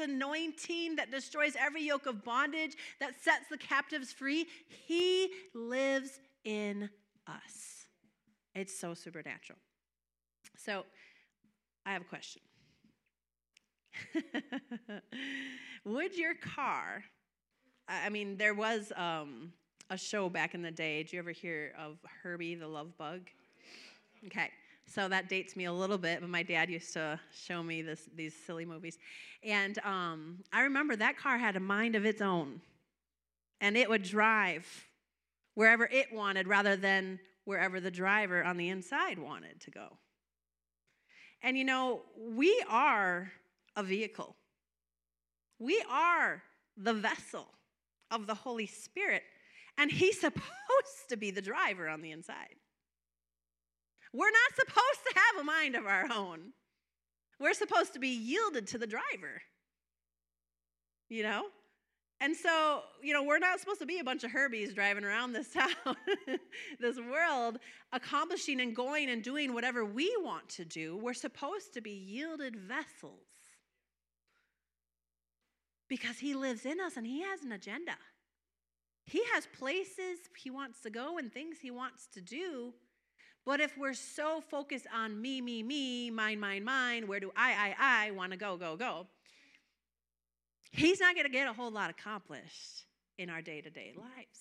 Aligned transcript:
anointing 0.00 0.96
that 0.96 1.10
destroys 1.10 1.54
every 1.58 1.82
yoke 1.82 2.06
of 2.06 2.24
bondage, 2.24 2.76
that 3.00 3.12
sets 3.22 3.48
the 3.50 3.58
captives 3.58 4.12
free, 4.12 4.46
He 4.86 5.30
lives 5.54 6.20
in 6.44 6.90
us. 7.26 7.86
It's 8.54 8.78
so 8.78 8.94
supernatural. 8.94 9.58
So, 10.56 10.84
I 11.84 11.92
have 11.92 12.02
a 12.02 12.06
question. 12.06 12.42
Would 15.84 16.16
your 16.16 16.34
car, 16.34 17.04
I 17.88 18.08
mean, 18.08 18.36
there 18.36 18.54
was 18.54 18.92
um, 18.96 19.52
a 19.90 19.98
show 19.98 20.28
back 20.28 20.54
in 20.54 20.62
the 20.62 20.70
day. 20.70 21.02
Did 21.02 21.12
you 21.12 21.18
ever 21.18 21.32
hear 21.32 21.74
of 21.78 21.98
Herbie 22.22 22.54
the 22.54 22.68
Love 22.68 22.96
Bug? 22.96 23.28
Okay. 24.26 24.50
So 24.86 25.08
that 25.08 25.28
dates 25.28 25.56
me 25.56 25.64
a 25.64 25.72
little 25.72 25.98
bit, 25.98 26.20
but 26.20 26.28
my 26.28 26.42
dad 26.42 26.70
used 26.70 26.92
to 26.92 27.18
show 27.32 27.62
me 27.62 27.82
this, 27.82 28.08
these 28.14 28.34
silly 28.46 28.64
movies. 28.64 28.98
And 29.42 29.78
um, 29.80 30.44
I 30.52 30.62
remember 30.62 30.94
that 30.96 31.16
car 31.16 31.38
had 31.38 31.56
a 31.56 31.60
mind 31.60 31.96
of 31.96 32.04
its 32.04 32.20
own, 32.20 32.60
and 33.60 33.76
it 33.76 33.88
would 33.88 34.02
drive 34.02 34.66
wherever 35.54 35.88
it 35.90 36.12
wanted 36.12 36.46
rather 36.46 36.76
than 36.76 37.18
wherever 37.44 37.80
the 37.80 37.90
driver 37.90 38.44
on 38.44 38.56
the 38.56 38.68
inside 38.68 39.18
wanted 39.18 39.60
to 39.60 39.70
go. 39.70 39.98
And 41.42 41.58
you 41.58 41.64
know, 41.64 42.02
we 42.16 42.64
are 42.68 43.30
a 43.76 43.82
vehicle, 43.82 44.36
we 45.58 45.82
are 45.90 46.42
the 46.76 46.94
vessel 46.94 47.48
of 48.10 48.26
the 48.26 48.34
Holy 48.34 48.66
Spirit, 48.66 49.22
and 49.76 49.90
He's 49.90 50.20
supposed 50.20 51.08
to 51.08 51.16
be 51.16 51.30
the 51.30 51.42
driver 51.42 51.88
on 51.88 52.00
the 52.00 52.12
inside. 52.12 52.56
We're 54.14 54.30
not 54.30 54.54
supposed 54.54 55.00
to 55.08 55.14
have 55.18 55.40
a 55.40 55.44
mind 55.44 55.74
of 55.74 55.86
our 55.86 56.06
own. 56.10 56.52
We're 57.40 57.52
supposed 57.52 57.92
to 57.94 57.98
be 57.98 58.08
yielded 58.08 58.68
to 58.68 58.78
the 58.78 58.86
driver. 58.86 59.42
You 61.08 61.24
know? 61.24 61.46
And 62.20 62.36
so, 62.36 62.82
you 63.02 63.12
know, 63.12 63.24
we're 63.24 63.40
not 63.40 63.58
supposed 63.58 63.80
to 63.80 63.86
be 63.86 63.98
a 63.98 64.04
bunch 64.04 64.22
of 64.22 64.30
Herbies 64.30 64.72
driving 64.72 65.04
around 65.04 65.32
this 65.32 65.48
town, 65.52 65.96
this 66.78 66.96
world, 66.96 67.58
accomplishing 67.92 68.60
and 68.60 68.74
going 68.74 69.10
and 69.10 69.22
doing 69.22 69.52
whatever 69.52 69.84
we 69.84 70.14
want 70.20 70.48
to 70.50 70.64
do. 70.64 70.96
We're 70.96 71.12
supposed 71.12 71.74
to 71.74 71.80
be 71.80 71.90
yielded 71.90 72.54
vessels 72.54 73.26
because 75.88 76.18
He 76.18 76.34
lives 76.34 76.64
in 76.64 76.78
us 76.80 76.96
and 76.96 77.04
He 77.04 77.22
has 77.22 77.42
an 77.42 77.50
agenda. 77.50 77.96
He 79.06 79.22
has 79.34 79.48
places 79.58 80.20
He 80.36 80.50
wants 80.50 80.80
to 80.82 80.90
go 80.90 81.18
and 81.18 81.32
things 81.32 81.56
He 81.60 81.72
wants 81.72 82.06
to 82.14 82.20
do. 82.20 82.74
But 83.44 83.60
if 83.60 83.76
we're 83.76 83.94
so 83.94 84.40
focused 84.40 84.86
on 84.94 85.20
me, 85.20 85.40
me, 85.40 85.62
me, 85.62 86.10
mine, 86.10 86.40
mine, 86.40 86.64
mine, 86.64 87.06
where 87.06 87.20
do 87.20 87.30
I, 87.36 87.74
I, 87.78 88.06
I 88.06 88.10
want 88.12 88.32
to 88.32 88.38
go, 88.38 88.56
go, 88.56 88.76
go, 88.76 89.06
he's 90.72 91.00
not 91.00 91.14
going 91.14 91.26
to 91.26 91.32
get 91.32 91.46
a 91.46 91.52
whole 91.52 91.70
lot 91.70 91.90
accomplished 91.90 92.84
in 93.18 93.28
our 93.28 93.42
day 93.42 93.60
to 93.60 93.70
day 93.70 93.92
lives. 93.96 94.38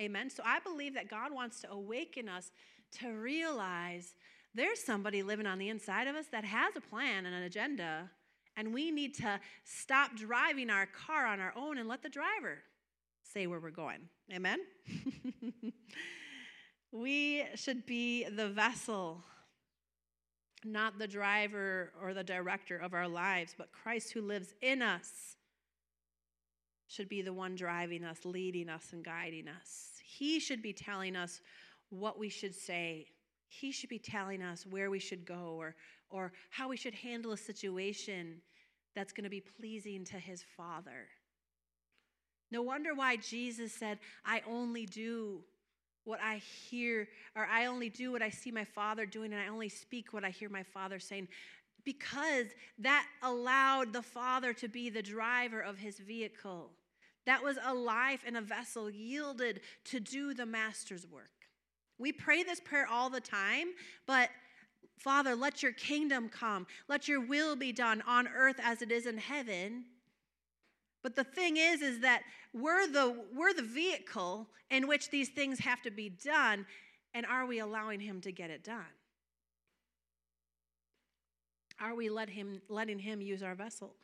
Amen. 0.00 0.30
So 0.30 0.42
I 0.46 0.60
believe 0.60 0.94
that 0.94 1.10
God 1.10 1.32
wants 1.32 1.60
to 1.60 1.70
awaken 1.70 2.28
us 2.28 2.52
to 3.00 3.08
realize 3.10 4.14
there's 4.54 4.82
somebody 4.82 5.22
living 5.22 5.46
on 5.46 5.58
the 5.58 5.68
inside 5.68 6.06
of 6.06 6.16
us 6.16 6.26
that 6.32 6.44
has 6.44 6.74
a 6.76 6.80
plan 6.80 7.26
and 7.26 7.34
an 7.34 7.42
agenda, 7.42 8.10
and 8.56 8.72
we 8.72 8.90
need 8.90 9.14
to 9.16 9.38
stop 9.64 10.16
driving 10.16 10.70
our 10.70 10.86
car 10.86 11.26
on 11.26 11.38
our 11.38 11.52
own 11.56 11.78
and 11.78 11.88
let 11.88 12.02
the 12.02 12.08
driver 12.08 12.58
say 13.22 13.46
where 13.46 13.60
we're 13.60 13.70
going. 13.70 14.08
Amen. 14.32 14.58
We 16.92 17.44
should 17.54 17.86
be 17.86 18.24
the 18.24 18.48
vessel, 18.48 19.22
not 20.64 20.98
the 20.98 21.06
driver 21.06 21.92
or 22.02 22.14
the 22.14 22.24
director 22.24 22.76
of 22.76 22.94
our 22.94 23.06
lives, 23.06 23.54
but 23.56 23.72
Christ 23.72 24.12
who 24.12 24.22
lives 24.22 24.54
in 24.60 24.82
us 24.82 25.36
should 26.88 27.08
be 27.08 27.22
the 27.22 27.32
one 27.32 27.54
driving 27.54 28.02
us, 28.02 28.18
leading 28.24 28.68
us, 28.68 28.92
and 28.92 29.04
guiding 29.04 29.46
us. 29.46 29.92
He 30.04 30.40
should 30.40 30.60
be 30.60 30.72
telling 30.72 31.14
us 31.14 31.40
what 31.90 32.18
we 32.18 32.28
should 32.28 32.54
say. 32.54 33.06
He 33.48 33.70
should 33.70 33.88
be 33.88 33.98
telling 34.00 34.42
us 34.42 34.66
where 34.66 34.90
we 34.90 34.98
should 34.98 35.24
go 35.24 35.54
or, 35.56 35.76
or 36.10 36.32
how 36.50 36.68
we 36.68 36.76
should 36.76 36.94
handle 36.94 37.32
a 37.32 37.36
situation 37.36 38.40
that's 38.96 39.12
going 39.12 39.24
to 39.24 39.30
be 39.30 39.40
pleasing 39.40 40.04
to 40.06 40.16
his 40.16 40.44
Father. 40.56 41.06
No 42.50 42.62
wonder 42.62 42.94
why 42.94 43.16
Jesus 43.16 43.72
said, 43.72 44.00
I 44.24 44.42
only 44.48 44.86
do 44.86 45.44
what 46.04 46.20
I 46.22 46.36
hear, 46.68 47.08
or 47.36 47.46
I 47.46 47.66
only 47.66 47.88
do 47.88 48.12
what 48.12 48.22
I 48.22 48.30
see 48.30 48.50
my 48.50 48.64
father 48.64 49.06
doing, 49.06 49.32
and 49.32 49.40
I 49.40 49.48
only 49.48 49.68
speak 49.68 50.12
what 50.12 50.24
I 50.24 50.30
hear 50.30 50.48
my 50.48 50.62
father 50.62 50.98
saying, 50.98 51.28
because 51.84 52.46
that 52.78 53.06
allowed 53.22 53.92
the 53.92 54.02
father 54.02 54.52
to 54.54 54.68
be 54.68 54.90
the 54.90 55.02
driver 55.02 55.60
of 55.60 55.78
his 55.78 55.98
vehicle. 55.98 56.70
That 57.26 57.42
was 57.42 57.58
a 57.62 57.74
life 57.74 58.22
and 58.26 58.36
a 58.36 58.40
vessel 58.40 58.90
yielded 58.90 59.60
to 59.86 60.00
do 60.00 60.34
the 60.34 60.46
master's 60.46 61.06
work. 61.06 61.30
We 61.98 62.12
pray 62.12 62.42
this 62.42 62.60
prayer 62.60 62.86
all 62.90 63.10
the 63.10 63.20
time, 63.20 63.68
but 64.06 64.30
Father, 64.98 65.34
let 65.34 65.62
your 65.62 65.72
kingdom 65.72 66.28
come. 66.28 66.66
Let 66.88 67.08
your 67.08 67.20
will 67.20 67.56
be 67.56 67.72
done 67.72 68.02
on 68.06 68.28
earth 68.28 68.60
as 68.62 68.82
it 68.82 68.92
is 68.92 69.06
in 69.06 69.16
heaven. 69.16 69.84
But 71.02 71.16
the 71.16 71.24
thing 71.24 71.56
is, 71.56 71.82
is 71.82 72.00
that 72.00 72.22
we're 72.52 72.86
the, 72.86 73.24
we're 73.34 73.54
the 73.54 73.62
vehicle 73.62 74.48
in 74.70 74.86
which 74.86 75.10
these 75.10 75.28
things 75.28 75.58
have 75.60 75.82
to 75.82 75.90
be 75.90 76.08
done, 76.08 76.66
and 77.14 77.24
are 77.26 77.46
we 77.46 77.58
allowing 77.58 78.00
Him 78.00 78.20
to 78.22 78.32
get 78.32 78.50
it 78.50 78.64
done? 78.64 78.84
Are 81.80 81.94
we 81.94 82.10
let 82.10 82.28
him, 82.28 82.60
letting 82.68 82.98
Him 82.98 83.22
use 83.22 83.42
our 83.42 83.54
vessel? 83.54 83.94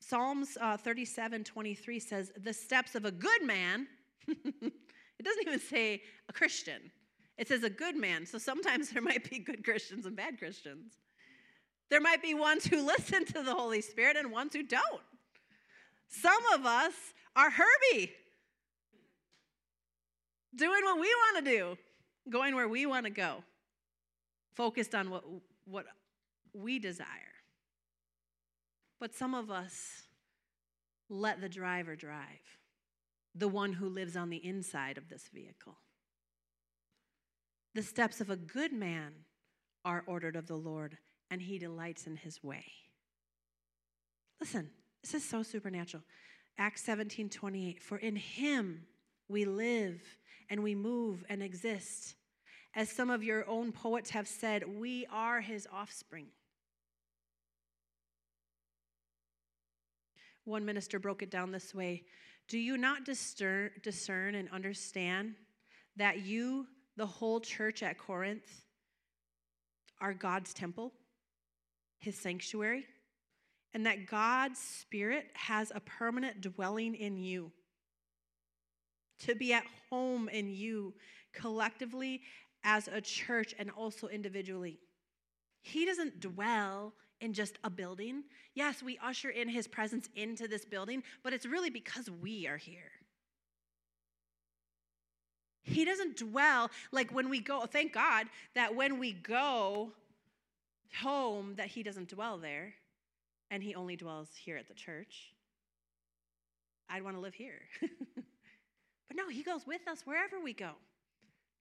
Psalms 0.00 0.58
uh, 0.60 0.76
37 0.76 1.44
23 1.44 1.98
says, 1.98 2.32
The 2.42 2.52
steps 2.52 2.94
of 2.94 3.06
a 3.06 3.10
good 3.10 3.42
man, 3.42 3.86
it 4.28 5.24
doesn't 5.24 5.46
even 5.46 5.58
say 5.58 6.02
a 6.28 6.32
Christian, 6.32 6.90
it 7.38 7.48
says 7.48 7.62
a 7.62 7.70
good 7.70 7.96
man. 7.96 8.26
So 8.26 8.36
sometimes 8.36 8.90
there 8.92 9.02
might 9.02 9.28
be 9.28 9.38
good 9.38 9.64
Christians 9.64 10.04
and 10.04 10.14
bad 10.14 10.38
Christians. 10.38 10.98
There 11.90 12.00
might 12.00 12.22
be 12.22 12.34
ones 12.34 12.64
who 12.64 12.82
listen 12.86 13.24
to 13.26 13.42
the 13.42 13.54
Holy 13.54 13.80
Spirit 13.80 14.16
and 14.16 14.30
ones 14.30 14.54
who 14.54 14.62
don't. 14.62 15.02
Some 16.20 16.42
of 16.54 16.64
us 16.64 16.92
are 17.34 17.50
Herbie, 17.50 18.12
doing 20.54 20.84
what 20.84 21.00
we 21.00 21.08
want 21.08 21.44
to 21.44 21.50
do, 21.50 21.78
going 22.30 22.54
where 22.54 22.68
we 22.68 22.86
want 22.86 23.06
to 23.06 23.10
go, 23.10 23.42
focused 24.54 24.94
on 24.94 25.10
what, 25.10 25.24
what 25.64 25.86
we 26.52 26.78
desire. 26.78 27.06
But 29.00 29.14
some 29.14 29.34
of 29.34 29.50
us 29.50 30.02
let 31.08 31.40
the 31.40 31.48
driver 31.48 31.96
drive, 31.96 32.58
the 33.34 33.48
one 33.48 33.72
who 33.72 33.88
lives 33.88 34.16
on 34.16 34.30
the 34.30 34.44
inside 34.44 34.96
of 34.96 35.08
this 35.08 35.28
vehicle. 35.32 35.76
The 37.74 37.82
steps 37.82 38.20
of 38.20 38.30
a 38.30 38.36
good 38.36 38.72
man 38.72 39.12
are 39.84 40.04
ordered 40.06 40.36
of 40.36 40.46
the 40.46 40.56
Lord, 40.56 40.96
and 41.30 41.42
he 41.42 41.58
delights 41.58 42.06
in 42.06 42.16
his 42.16 42.42
way. 42.42 42.64
Listen, 44.40 44.70
this 45.04 45.22
is 45.22 45.28
so 45.28 45.42
supernatural. 45.42 46.02
Acts 46.56 46.82
17 46.84 47.28
28. 47.28 47.82
For 47.82 47.98
in 47.98 48.16
him 48.16 48.86
we 49.28 49.44
live 49.44 50.00
and 50.48 50.62
we 50.62 50.74
move 50.74 51.26
and 51.28 51.42
exist. 51.42 52.14
As 52.74 52.88
some 52.88 53.10
of 53.10 53.22
your 53.22 53.46
own 53.46 53.70
poets 53.70 54.08
have 54.10 54.26
said, 54.26 54.64
we 54.66 55.06
are 55.12 55.42
his 55.42 55.68
offspring. 55.70 56.28
One 60.46 60.64
minister 60.64 60.98
broke 60.98 61.22
it 61.22 61.30
down 61.30 61.52
this 61.52 61.74
way 61.74 62.04
Do 62.48 62.56
you 62.56 62.78
not 62.78 63.04
discern, 63.04 64.34
and 64.34 64.48
understand 64.50 65.34
that 65.96 66.20
you, 66.20 66.66
the 66.96 67.06
whole 67.06 67.40
church 67.40 67.82
at 67.82 67.98
Corinth, 67.98 68.64
are 70.00 70.14
God's 70.14 70.54
temple, 70.54 70.94
his 71.98 72.18
sanctuary? 72.18 72.86
And 73.74 73.84
that 73.86 74.06
God's 74.06 74.58
Spirit 74.58 75.26
has 75.34 75.72
a 75.74 75.80
permanent 75.80 76.40
dwelling 76.40 76.94
in 76.94 77.16
you, 77.16 77.50
to 79.26 79.34
be 79.34 79.52
at 79.52 79.64
home 79.90 80.28
in 80.28 80.48
you 80.48 80.94
collectively 81.32 82.22
as 82.62 82.88
a 82.88 83.00
church 83.00 83.54
and 83.58 83.70
also 83.70 84.06
individually. 84.06 84.78
He 85.60 85.84
doesn't 85.84 86.20
dwell 86.20 86.94
in 87.20 87.32
just 87.32 87.58
a 87.64 87.70
building. 87.70 88.22
Yes, 88.54 88.82
we 88.82 88.98
usher 89.02 89.30
in 89.30 89.48
his 89.48 89.66
presence 89.66 90.08
into 90.14 90.46
this 90.46 90.64
building, 90.64 91.02
but 91.22 91.32
it's 91.32 91.46
really 91.46 91.70
because 91.70 92.08
we 92.08 92.46
are 92.46 92.56
here. 92.56 92.92
He 95.62 95.84
doesn't 95.84 96.18
dwell 96.18 96.70
like 96.92 97.10
when 97.10 97.28
we 97.30 97.40
go, 97.40 97.64
thank 97.66 97.92
God 97.92 98.26
that 98.54 98.76
when 98.76 98.98
we 98.98 99.12
go 99.12 99.92
home 101.00 101.54
that 101.56 101.68
he 101.68 101.82
doesn't 101.82 102.08
dwell 102.08 102.38
there 102.38 102.74
and 103.50 103.62
he 103.62 103.74
only 103.74 103.96
dwells 103.96 104.28
here 104.44 104.56
at 104.56 104.68
the 104.68 104.74
church. 104.74 105.32
I'd 106.88 107.02
want 107.02 107.16
to 107.16 107.20
live 107.20 107.34
here. 107.34 107.60
but 107.80 109.16
no, 109.16 109.28
he 109.28 109.42
goes 109.42 109.66
with 109.66 109.86
us 109.88 110.02
wherever 110.04 110.40
we 110.40 110.52
go. 110.52 110.72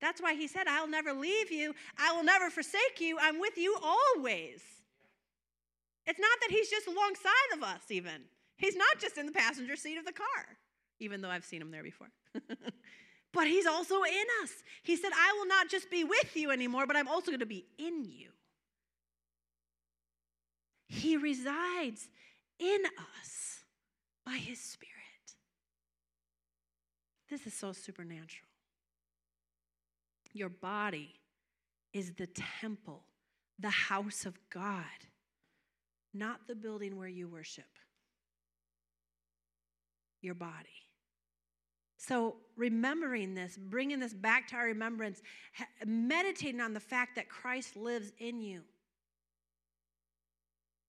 That's 0.02 0.22
why 0.22 0.34
he 0.34 0.48
said, 0.48 0.68
I'll 0.68 0.88
never 0.88 1.14
leave 1.14 1.52
you. 1.52 1.74
I 1.98 2.12
will 2.14 2.24
never 2.24 2.50
forsake 2.50 3.00
you. 3.00 3.18
I'm 3.22 3.40
with 3.40 3.58
you 3.58 3.78
always. 3.82 4.62
It's 6.06 6.20
not 6.20 6.38
that 6.42 6.52
he's 6.52 6.70
just 6.70 6.88
alongside 6.88 7.54
of 7.54 7.64
us, 7.64 7.90
even. 7.90 8.24
He's 8.58 8.76
not 8.76 9.00
just 9.00 9.18
in 9.18 9.26
the 9.26 9.32
passenger 9.32 9.76
seat 9.76 9.98
of 9.98 10.06
the 10.06 10.12
car, 10.12 10.58
even 11.00 11.22
though 11.22 11.30
I've 11.30 11.46
seen 11.46 11.62
him 11.62 11.72
there 11.72 11.84
before. 11.84 12.10
but 13.34 13.48
he's 13.48 13.66
also 13.66 14.04
in 14.04 14.26
us. 14.44 14.52
He 14.84 14.98
said, 14.98 15.12
I 15.16 15.34
will 15.38 15.48
not 15.48 15.70
just 15.70 15.90
be 15.90 16.04
with 16.04 16.36
you 16.36 16.52
anymore, 16.52 16.86
but 16.86 16.98
I'm 16.98 17.08
also 17.08 17.32
going 17.32 17.40
to 17.40 17.46
be 17.46 17.66
in 17.78 18.04
you. 18.04 18.30
He 20.94 21.18
resides 21.18 22.07
in 22.60 22.80
us 22.86 23.63
by 24.25 24.34
his 24.34 24.60
Spirit. 24.60 24.92
This 27.30 27.48
is 27.48 27.54
so 27.54 27.72
supernatural. 27.72 28.48
Your 30.34 30.50
body 30.50 31.16
is 31.94 32.12
the 32.13 32.28
temple, 32.62 33.04
the 33.57 33.72
house 33.72 34.25
of 34.25 34.38
God, 34.51 34.84
not 36.13 36.48
the 36.48 36.56
building 36.56 36.96
where 36.98 37.07
you 37.07 37.28
worship. 37.28 37.66
Your 40.22 40.36
body. 40.36 40.54
So, 41.98 42.36
remembering 42.56 43.34
this, 43.34 43.57
bringing 43.57 44.00
this 44.00 44.13
back 44.13 44.48
to 44.50 44.56
our 44.57 44.66
remembrance, 44.66 45.22
meditating 45.86 46.62
on 46.62 46.74
the 46.74 46.80
fact 46.80 47.16
that 47.16 47.30
Christ 47.30 47.75
lives 47.75 48.12
in 48.19 48.42
you 48.42 48.62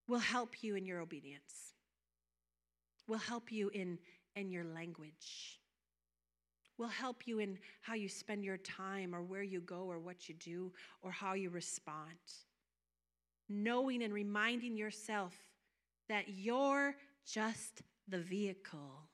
will 0.09 0.19
help 0.19 0.63
you 0.63 0.77
in 0.77 0.85
your 0.85 1.01
obedience, 1.01 1.75
will 3.09 3.19
help 3.19 3.51
you 3.51 3.69
in, 3.71 3.99
in 4.37 4.51
your 4.51 4.65
language, 4.65 5.61
will 6.79 6.89
help 6.89 7.27
you 7.27 7.39
in 7.39 7.59
how 7.83 7.95
you 7.95 8.09
spend 8.09 8.45
your 8.45 8.57
time 8.59 9.15
or 9.15 9.23
where 9.23 9.43
you 9.43 9.61
go 9.61 9.85
or 9.85 9.99
what 9.99 10.29
you 10.29 10.35
do 10.35 10.73
or 11.03 11.11
how 11.11 11.35
you 11.35 11.51
respond. 11.51 12.19
Knowing 13.49 14.03
and 14.03 14.13
reminding 14.13 14.77
yourself 14.77 15.35
that 16.09 16.25
you're 16.29 16.95
just 17.31 17.83
the 18.09 18.19
vehicle 18.19 19.09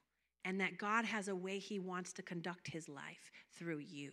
and 0.45 0.61
that 0.61 0.79
God 0.79 1.05
has 1.05 1.29
a 1.29 1.35
way 1.35 1.59
He 1.59 1.79
wants 1.79 2.13
to 2.15 2.23
conduct 2.23 2.69
His 2.69 2.89
life 2.89 3.31
through 3.57 3.79
you. 3.79 4.13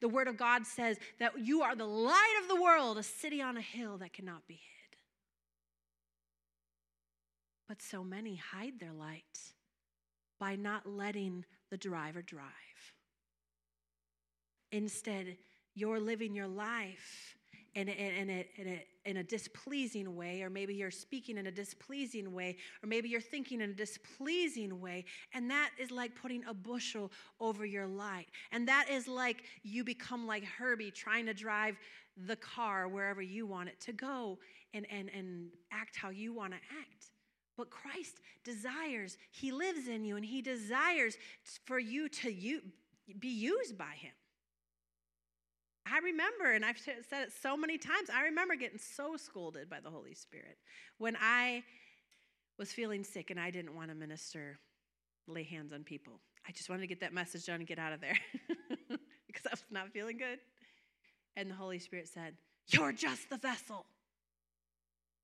The 0.00 0.08
Word 0.08 0.28
of 0.28 0.36
God 0.36 0.66
says 0.66 0.98
that 1.18 1.38
you 1.38 1.62
are 1.62 1.74
the 1.74 1.86
light 1.86 2.38
of 2.42 2.48
the 2.48 2.60
world, 2.60 2.98
a 2.98 3.02
city 3.02 3.40
on 3.40 3.56
a 3.56 3.62
hill 3.62 3.98
that 3.98 4.12
cannot 4.12 4.46
be 4.46 4.54
hid. 4.54 4.98
But 7.68 7.82
so 7.82 8.04
many 8.04 8.36
hide 8.36 8.78
their 8.78 8.92
light 8.92 9.24
by 10.38 10.56
not 10.56 10.86
letting 10.86 11.44
the 11.70 11.76
driver 11.76 12.22
drive. 12.22 12.42
Instead, 14.70 15.36
you're 15.74 16.00
living 16.00 16.34
your 16.34 16.46
life 16.46 17.35
in 17.76 17.90
a, 17.90 17.92
in, 17.92 18.30
a, 18.30 18.46
in, 18.56 18.68
a, 18.68 18.84
in 19.04 19.16
a 19.18 19.22
displeasing 19.22 20.16
way, 20.16 20.40
or 20.40 20.48
maybe 20.48 20.74
you're 20.74 20.90
speaking 20.90 21.36
in 21.36 21.46
a 21.46 21.50
displeasing 21.50 22.32
way, 22.32 22.56
or 22.82 22.88
maybe 22.88 23.10
you're 23.10 23.20
thinking 23.20 23.60
in 23.60 23.70
a 23.70 23.74
displeasing 23.74 24.80
way, 24.80 25.04
and 25.34 25.50
that 25.50 25.70
is 25.78 25.90
like 25.90 26.14
putting 26.16 26.42
a 26.46 26.54
bushel 26.54 27.12
over 27.38 27.66
your 27.66 27.86
light. 27.86 28.28
And 28.50 28.66
that 28.66 28.88
is 28.90 29.06
like 29.06 29.44
you 29.62 29.84
become 29.84 30.26
like 30.26 30.42
Herbie 30.44 30.90
trying 30.90 31.26
to 31.26 31.34
drive 31.34 31.76
the 32.26 32.36
car 32.36 32.88
wherever 32.88 33.20
you 33.20 33.46
want 33.46 33.68
it 33.68 33.78
to 33.82 33.92
go 33.92 34.38
and, 34.72 34.86
and, 34.90 35.10
and 35.14 35.48
act 35.70 35.96
how 35.96 36.08
you 36.08 36.32
want 36.32 36.54
to 36.54 36.58
act. 36.80 37.10
But 37.58 37.68
Christ 37.68 38.20
desires, 38.42 39.18
He 39.32 39.52
lives 39.52 39.86
in 39.86 40.02
you, 40.02 40.16
and 40.16 40.24
He 40.24 40.40
desires 40.40 41.18
for 41.66 41.78
you 41.78 42.08
to 42.08 42.60
be 43.18 43.28
used 43.28 43.76
by 43.76 43.92
Him. 43.96 44.12
I 45.86 45.98
remember, 45.98 46.52
and 46.52 46.64
I've 46.64 46.78
said 46.78 46.96
it 47.12 47.32
so 47.40 47.56
many 47.56 47.78
times, 47.78 48.10
I 48.12 48.22
remember 48.22 48.56
getting 48.56 48.78
so 48.78 49.16
scolded 49.16 49.70
by 49.70 49.80
the 49.80 49.90
Holy 49.90 50.14
Spirit 50.14 50.58
when 50.98 51.16
I 51.20 51.62
was 52.58 52.72
feeling 52.72 53.04
sick 53.04 53.30
and 53.30 53.38
I 53.38 53.50
didn't 53.50 53.74
want 53.74 53.90
to 53.90 53.94
minister, 53.94 54.58
lay 55.28 55.44
hands 55.44 55.72
on 55.72 55.84
people. 55.84 56.20
I 56.48 56.52
just 56.52 56.68
wanted 56.68 56.82
to 56.82 56.86
get 56.86 57.00
that 57.00 57.12
message 57.12 57.46
done 57.46 57.56
and 57.56 57.66
get 57.66 57.78
out 57.78 57.92
of 57.92 58.00
there 58.00 58.16
because 59.26 59.46
I 59.46 59.50
was 59.50 59.64
not 59.70 59.90
feeling 59.90 60.16
good. 60.16 60.38
And 61.36 61.50
the 61.50 61.54
Holy 61.54 61.78
Spirit 61.78 62.08
said, 62.08 62.34
You're 62.68 62.92
just 62.92 63.30
the 63.30 63.36
vessel. 63.36 63.86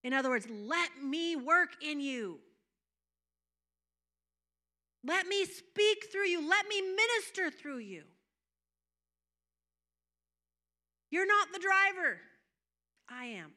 In 0.05 0.13
other 0.13 0.31
words, 0.31 0.47
let 0.51 0.91
me 1.03 1.37
work 1.37 1.71
in 1.81 2.01
you. 2.01 2.39
Let 5.05 5.27
me 5.27 5.45
speak 5.45 6.07
through 6.13 6.27
you. 6.27 6.49
Let 6.49 6.69
me 6.69 6.81
minister 6.81 7.51
through 7.51 7.79
you. 7.79 8.05
You're 11.13 11.27
not 11.27 11.53
the 11.53 11.59
driver. 11.59 12.19
I 13.07 13.27
am. 13.27 13.51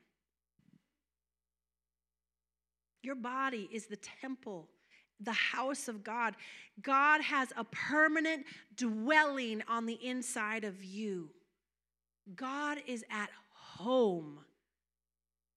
Your 3.01 3.15
body 3.15 3.69
is 3.71 3.85
the 3.85 3.95
temple, 3.95 4.67
the 5.21 5.31
house 5.31 5.87
of 5.87 6.03
God. 6.03 6.35
God 6.81 7.21
has 7.21 7.53
a 7.55 7.63
permanent 7.63 8.45
dwelling 8.75 9.63
on 9.69 9.85
the 9.85 9.97
inside 10.05 10.65
of 10.65 10.83
you. 10.83 11.29
God 12.35 12.79
is 12.85 13.05
at 13.09 13.29
home 13.53 14.39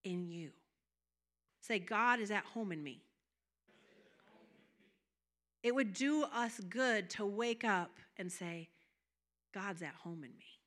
in 0.04 0.28
you. 0.28 0.50
Say, 1.62 1.80
God 1.80 2.20
is 2.20 2.30
at 2.30 2.44
home 2.44 2.70
in 2.70 2.80
me. 2.80 3.02
It 5.64 5.74
would 5.74 5.94
do 5.94 6.26
us 6.32 6.60
good 6.68 7.10
to 7.10 7.26
wake 7.26 7.64
up 7.64 7.90
and 8.16 8.30
say, 8.30 8.68
God's 9.52 9.82
at 9.82 9.94
home 10.04 10.22
in 10.22 10.30
me. 10.38 10.57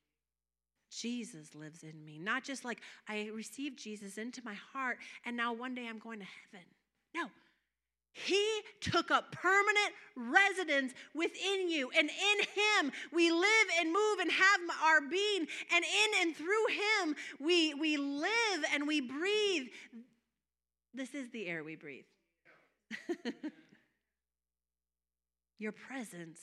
Jesus 1.00 1.54
lives 1.54 1.82
in 1.82 2.04
me. 2.04 2.18
Not 2.18 2.44
just 2.44 2.64
like 2.64 2.80
I 3.08 3.30
received 3.34 3.78
Jesus 3.78 4.18
into 4.18 4.42
my 4.44 4.54
heart 4.54 4.98
and 5.24 5.36
now 5.36 5.52
one 5.52 5.74
day 5.74 5.86
I'm 5.88 5.98
going 5.98 6.18
to 6.18 6.26
heaven. 6.50 6.66
No. 7.14 7.26
He 8.14 8.60
took 8.80 9.10
up 9.10 9.32
permanent 9.32 9.94
residence 10.16 10.92
within 11.14 11.70
you, 11.70 11.90
and 11.96 12.10
in 12.10 12.38
Him 12.44 12.92
we 13.10 13.30
live 13.30 13.66
and 13.80 13.90
move 13.90 14.18
and 14.20 14.30
have 14.30 14.60
our 14.84 15.00
being, 15.00 15.46
and 15.74 15.82
in 15.82 16.20
and 16.20 16.36
through 16.36 16.66
Him 16.68 17.16
we, 17.40 17.72
we 17.72 17.96
live 17.96 18.64
and 18.74 18.86
we 18.86 19.00
breathe. 19.00 19.68
This 20.92 21.14
is 21.14 21.30
the 21.30 21.46
air 21.46 21.64
we 21.64 21.74
breathe. 21.74 22.04
Your 25.58 25.72
presence 25.72 26.40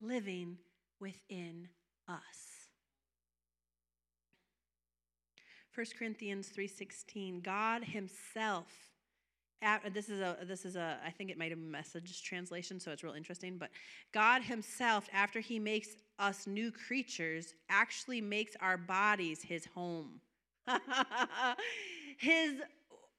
living 0.00 0.58
within 1.00 1.68
us. 2.06 2.49
1 5.80 5.86
Corinthians 5.98 6.50
3:16 6.50 7.42
God 7.42 7.82
himself 7.82 8.66
this 9.94 10.10
is 10.10 10.20
a 10.20 10.36
this 10.44 10.66
is 10.66 10.76
a 10.76 10.98
I 11.02 11.10
think 11.10 11.30
it 11.30 11.38
might 11.38 11.48
have 11.48 11.58
a 11.58 11.62
message 11.62 12.22
translation 12.22 12.78
so 12.78 12.90
it's 12.90 13.02
real 13.02 13.14
interesting 13.14 13.56
but 13.56 13.70
God 14.12 14.42
himself 14.42 15.08
after 15.10 15.40
he 15.40 15.58
makes 15.58 15.88
us 16.18 16.46
new 16.46 16.70
creatures 16.70 17.54
actually 17.70 18.20
makes 18.20 18.56
our 18.60 18.76
bodies 18.76 19.40
his 19.40 19.64
home. 19.74 20.20
His 22.18 22.60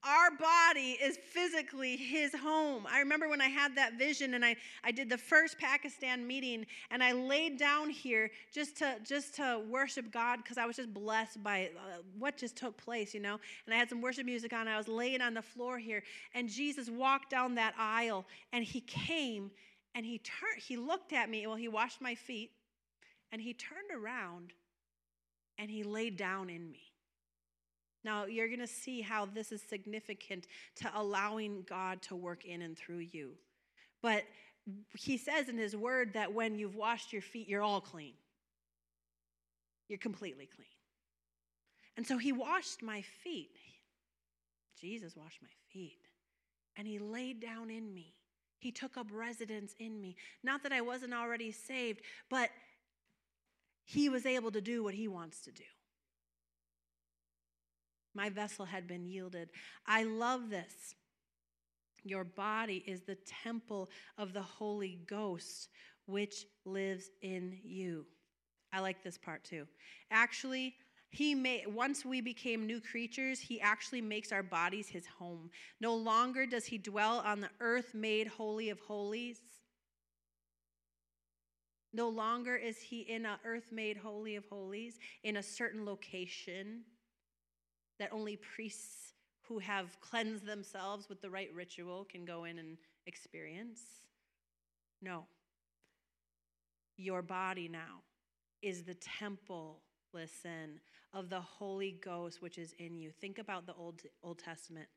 our 0.03 0.31
body 0.31 0.98
is 1.01 1.17
physically 1.17 1.96
his 1.96 2.34
home. 2.34 2.88
I 2.91 3.00
remember 3.00 3.29
when 3.29 3.39
I 3.39 3.48
had 3.48 3.75
that 3.75 4.00
vision 4.00 4.34
and 4.34 4.43
I, 4.43 4.55
I 4.84 4.91
did 4.91 5.10
the 5.10 5.17
first 5.17 5.60
Pakistan 5.60 6.25
meeting 6.25 6.65
and 6.89 7.03
I 7.03 7.12
laid 7.12 7.60
down 7.60 7.89
here 7.89 8.31
just 8.51 8.77
to 8.77 8.96
just 9.03 9.36
to 9.36 9.62
worship 9.70 10.12
God 10.12 10.39
because 10.43 10.58
I 10.58 10.65
was 10.65 10.77
just 10.77 10.93
blessed 10.93 11.43
by 11.43 11.70
uh, 11.77 12.01
what 12.17 12.36
just 12.36 12.55
took 12.55 12.75
place, 12.77 13.13
you 13.13 13.20
know. 13.20 13.39
And 13.65 13.75
I 13.75 13.77
had 13.77 13.89
some 13.89 14.01
worship 14.01 14.25
music 14.25 14.53
on. 14.53 14.67
I 14.67 14.77
was 14.77 14.88
laying 14.88 15.22
on 15.22 15.36
the 15.36 15.41
floor 15.41 15.77
here 15.77 16.03
and 16.34 16.50
Jesus 16.50 16.89
walked 16.89 17.29
down 17.29 17.55
that 17.55 17.75
aisle 17.77 18.25
and 18.53 18.63
he 18.63 18.81
came 18.81 19.51
and 19.93 20.03
he 20.05 20.17
turned 20.17 20.62
he 20.62 20.77
looked 20.77 21.13
at 21.13 21.29
me. 21.29 21.46
Well, 21.46 21.55
he 21.55 21.67
washed 21.67 22.01
my 22.01 22.15
feet 22.15 22.51
and 23.31 23.39
he 23.39 23.53
turned 23.53 23.91
around 23.96 24.53
and 25.60 25.70
he 25.70 25.84
laid 25.84 26.17
down 26.17 26.50
in 26.50 26.72
me. 26.72 26.90
Now, 28.03 28.25
you're 28.25 28.48
going 28.48 28.60
to 28.60 28.67
see 28.67 29.01
how 29.01 29.25
this 29.25 29.51
is 29.51 29.62
significant 29.62 30.48
to 30.77 30.91
allowing 30.96 31.63
God 31.70 32.01
to 32.03 32.15
work 32.15 32.46
in 32.46 32.62
and 32.62 32.77
through 32.77 33.05
you. 33.12 33.34
But 34.01 34.24
he 34.98 35.17
says 35.17 35.50
in 35.50 35.58
his 35.58 35.75
word 35.75 36.13
that 36.13 36.34
when 36.34 36.58
you've 36.58 36.75
washed 36.75 37.13
your 37.13 37.22
feet, 37.22 37.48
you're 37.48 37.62
all 37.62 37.81
clean. 37.81 38.13
You're 39.88 40.00
completely 40.00 40.48
clean. 40.48 40.67
And 41.98 42.08
so 42.08 42.17
he 42.17 42.31
washed 42.31 42.81
my 42.81 43.01
feet. 43.01 43.58
Jesus 44.79 45.15
washed 45.15 45.41
my 45.41 45.50
feet. 45.72 46.08
And 46.77 46.88
he 46.88 46.98
laid 46.98 47.41
down 47.41 47.70
in 47.70 47.93
me. 47.93 48.13
He 48.60 48.72
took 48.72 48.96
up 48.98 49.08
residence 49.12 49.75
in 49.79 50.00
me. 50.00 50.15
Not 50.43 50.63
that 50.63 50.72
I 50.72 50.81
wasn't 50.81 51.13
already 51.13 51.51
saved, 51.51 52.01
but 52.29 52.50
he 53.84 54.08
was 54.08 54.25
able 54.25 54.51
to 54.51 54.62
do 54.62 54.84
what 54.84 54.93
he 54.93 55.08
wants 55.08 55.41
to 55.41 55.51
do. 55.51 55.63
My 58.13 58.30
vessel 58.30 58.65
had 58.65 58.88
been 58.88 59.06
yielded. 59.06 59.50
I 59.86 60.03
love 60.03 60.50
this. 60.50 60.96
Your 62.03 62.24
body 62.24 62.84
is 62.88 63.01
the 63.01 63.18
temple 63.44 63.89
of 64.18 64.34
the 64.34 64.41
Holy 64.41 65.00
Ghost, 65.08 65.70
which 66.08 66.46
lives 66.65 67.10
in 67.22 67.60
you. 67.63 68.06
I 68.74 68.80
like 68.80 69.03
this 69.03 69.18
part 69.18 69.44
too. 69.44 69.68
Actually, 70.10 70.75
He 71.12 71.36
may 71.36 71.65
once 71.68 72.06
we 72.06 72.22
became 72.22 72.65
new 72.65 72.80
creatures, 72.80 73.39
he 73.39 73.60
actually 73.60 74.00
makes 74.00 74.32
our 74.32 74.44
bodies 74.44 74.88
his 74.88 75.06
home. 75.06 75.51
No 75.82 75.94
longer 75.94 76.46
does 76.46 76.65
he 76.65 76.77
dwell 76.77 77.20
on 77.20 77.41
the 77.41 77.50
earth 77.60 77.94
made 77.94 78.27
holy 78.27 78.70
of 78.70 78.80
holies. 78.80 79.41
No 81.91 82.08
longer 82.08 82.56
is 82.56 82.77
he 82.77 83.01
in 83.01 83.25
a 83.25 83.38
earth 83.44 83.74
made 83.74 83.98
holy 83.98 84.38
of 84.38 84.46
holies 84.46 85.00
in 85.24 85.36
a 85.36 85.44
certain 85.44 85.86
location 85.86 86.86
that 88.01 88.12
only 88.12 88.36
priests 88.36 89.13
who 89.43 89.60
have 89.60 90.01
cleansed 90.01 90.43
themselves 90.43 91.08
with 91.08 91.22
the 91.22 91.29
right 91.29 91.53
ritual 91.53 92.03
can 92.03 92.25
go 92.25 92.46
in 92.46 92.58
and 92.58 92.77
experience. 93.05 93.79
No. 95.03 95.25
Your 96.98 97.22
body 97.22 97.67
now 97.67 98.01
is 98.63 98.81
the 98.81 98.96
temple, 98.96 99.84
listen, 100.15 100.79
of 101.13 101.29
the 101.29 101.41
Holy 101.41 102.00
Ghost 102.03 102.41
which 102.41 102.58
is 102.58 102.74
in 102.79 102.98
you. 102.98 103.12
Think 103.22 103.38
about 103.38 103.67
the 103.67 103.74
Old, 103.75 104.01
Old 104.24 104.39
Testament. 104.39 104.88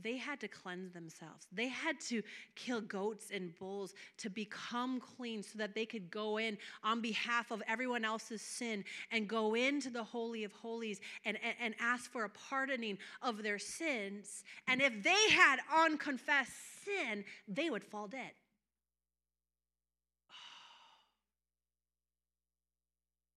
They 0.00 0.16
had 0.16 0.40
to 0.40 0.48
cleanse 0.48 0.92
themselves. 0.92 1.46
They 1.52 1.68
had 1.68 2.00
to 2.08 2.22
kill 2.54 2.80
goats 2.80 3.30
and 3.32 3.56
bulls 3.58 3.94
to 4.18 4.30
become 4.30 5.00
clean 5.00 5.42
so 5.42 5.58
that 5.58 5.74
they 5.74 5.86
could 5.86 6.10
go 6.10 6.38
in 6.38 6.58
on 6.82 7.00
behalf 7.00 7.50
of 7.50 7.62
everyone 7.68 8.04
else's 8.04 8.42
sin 8.42 8.84
and 9.10 9.28
go 9.28 9.54
into 9.54 9.90
the 9.90 10.04
Holy 10.04 10.44
of 10.44 10.52
Holies 10.52 11.00
and, 11.24 11.38
and, 11.42 11.54
and 11.60 11.74
ask 11.80 12.10
for 12.10 12.24
a 12.24 12.30
pardoning 12.30 12.98
of 13.22 13.42
their 13.42 13.58
sins. 13.58 14.44
And 14.66 14.80
if 14.80 15.02
they 15.02 15.28
had 15.30 15.58
unconfessed 15.74 16.52
sin, 16.84 17.24
they 17.48 17.70
would 17.70 17.84
fall 17.84 18.08
dead. 18.08 18.32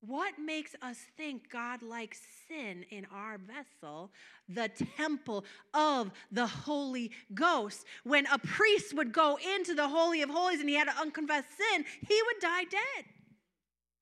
What 0.06 0.34
makes 0.38 0.76
us 0.82 0.98
think 1.16 1.50
God 1.50 1.82
likes 1.82 2.20
sin 2.50 2.84
in 2.90 3.08
our 3.14 3.38
vessel, 3.38 4.12
the 4.50 4.70
temple 4.98 5.46
of 5.74 6.12
the 6.30 6.46
Holy 6.46 7.12
Ghost? 7.34 7.86
When 8.04 8.26
a 8.26 8.38
priest 8.38 8.94
would 8.94 9.14
go 9.14 9.40
into 9.56 9.74
the 9.74 9.88
Holy 9.88 10.22
of 10.22 10.30
Holies 10.30 10.60
and 10.60 10.68
he 10.68 10.76
had 10.76 10.90
an 10.90 10.96
unconfessed 11.00 11.48
sin, 11.58 11.86
he 12.06 12.22
would 12.26 12.42
die 12.42 12.66
dead. 12.66 13.06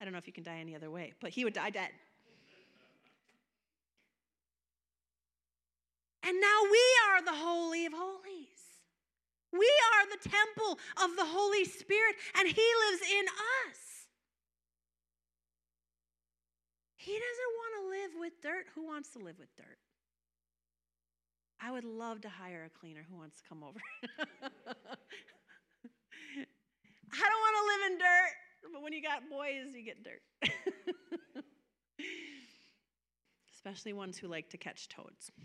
I 0.00 0.04
don't 0.04 0.12
know 0.12 0.18
if 0.18 0.26
you 0.26 0.32
can 0.32 0.42
die 0.42 0.58
any 0.58 0.74
other 0.74 0.90
way, 0.90 1.12
but 1.20 1.30
he 1.30 1.44
would 1.44 1.54
die 1.54 1.70
dead. 1.70 1.90
And 6.24 6.40
now 6.40 6.62
we 6.70 6.84
are 7.10 7.22
the 7.24 7.32
Holy 7.32 7.86
of 7.86 7.92
Holies. 7.92 8.52
We 9.52 9.70
are 9.94 10.06
the 10.08 10.28
temple 10.28 10.78
of 11.04 11.16
the 11.16 11.26
Holy 11.26 11.64
Spirit, 11.64 12.16
and 12.38 12.48
He 12.48 12.68
lives 12.90 13.02
in 13.02 13.26
us. 13.68 13.91
He 17.02 17.10
doesn't 17.10 17.52
want 17.58 17.74
to 17.78 17.82
live 17.90 18.14
with 18.20 18.34
dirt. 18.40 18.66
Who 18.76 18.86
wants 18.86 19.10
to 19.10 19.18
live 19.18 19.36
with 19.40 19.52
dirt? 19.56 19.78
I 21.60 21.72
would 21.72 21.82
love 21.82 22.20
to 22.20 22.28
hire 22.28 22.62
a 22.64 22.70
cleaner 22.78 23.04
who 23.10 23.16
wants 23.16 23.38
to 23.38 23.42
come 23.48 23.64
over. 23.64 23.80
I 27.12 27.28
don't 27.28 27.42
want 27.42 27.56
to 27.58 27.64
live 27.66 27.82
in 27.90 27.98
dirt, 27.98 28.34
but 28.72 28.82
when 28.82 28.92
you 28.92 29.02
got 29.02 29.28
boys, 29.28 29.74
you 29.74 29.82
get 29.84 30.04
dirt. 30.04 30.22
Especially 33.52 33.92
ones 33.92 34.16
who 34.16 34.28
like 34.28 34.48
to 34.50 34.56
catch 34.56 34.88
toads. 34.88 35.32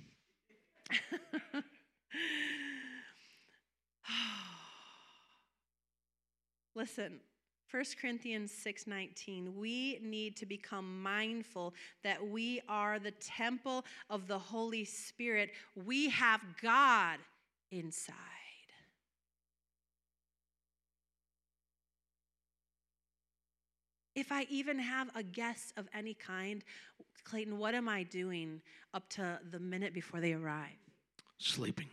Listen, 6.75 7.19
1 7.69 7.83
Corinthians 7.99 8.51
6:19 8.51 9.55
we 9.55 9.99
need 10.01 10.37
to 10.37 10.45
become 10.45 11.01
mindful 11.01 11.73
that 12.01 12.25
we 12.25 12.61
are 12.69 12.97
the 12.97 13.11
temple 13.11 13.83
of 14.09 14.27
the 14.27 14.39
Holy 14.39 14.85
Spirit. 14.85 15.51
We 15.75 16.09
have 16.09 16.41
God 16.61 17.19
inside. 17.71 18.15
If 24.15 24.31
I 24.31 24.47
even 24.49 24.79
have 24.79 25.11
a 25.13 25.21
guest 25.21 25.73
of 25.77 25.87
any 25.93 26.15
kind, 26.15 26.63
Clayton, 27.23 27.57
what 27.59 27.75
am 27.75 27.87
I 27.87 28.01
doing 28.01 28.61
up 28.93 29.07
to 29.09 29.39
the 29.51 29.59
minute 29.59 29.93
before 29.93 30.21
they 30.21 30.33
arrive? 30.33 30.79
Sleeping. 31.37 31.85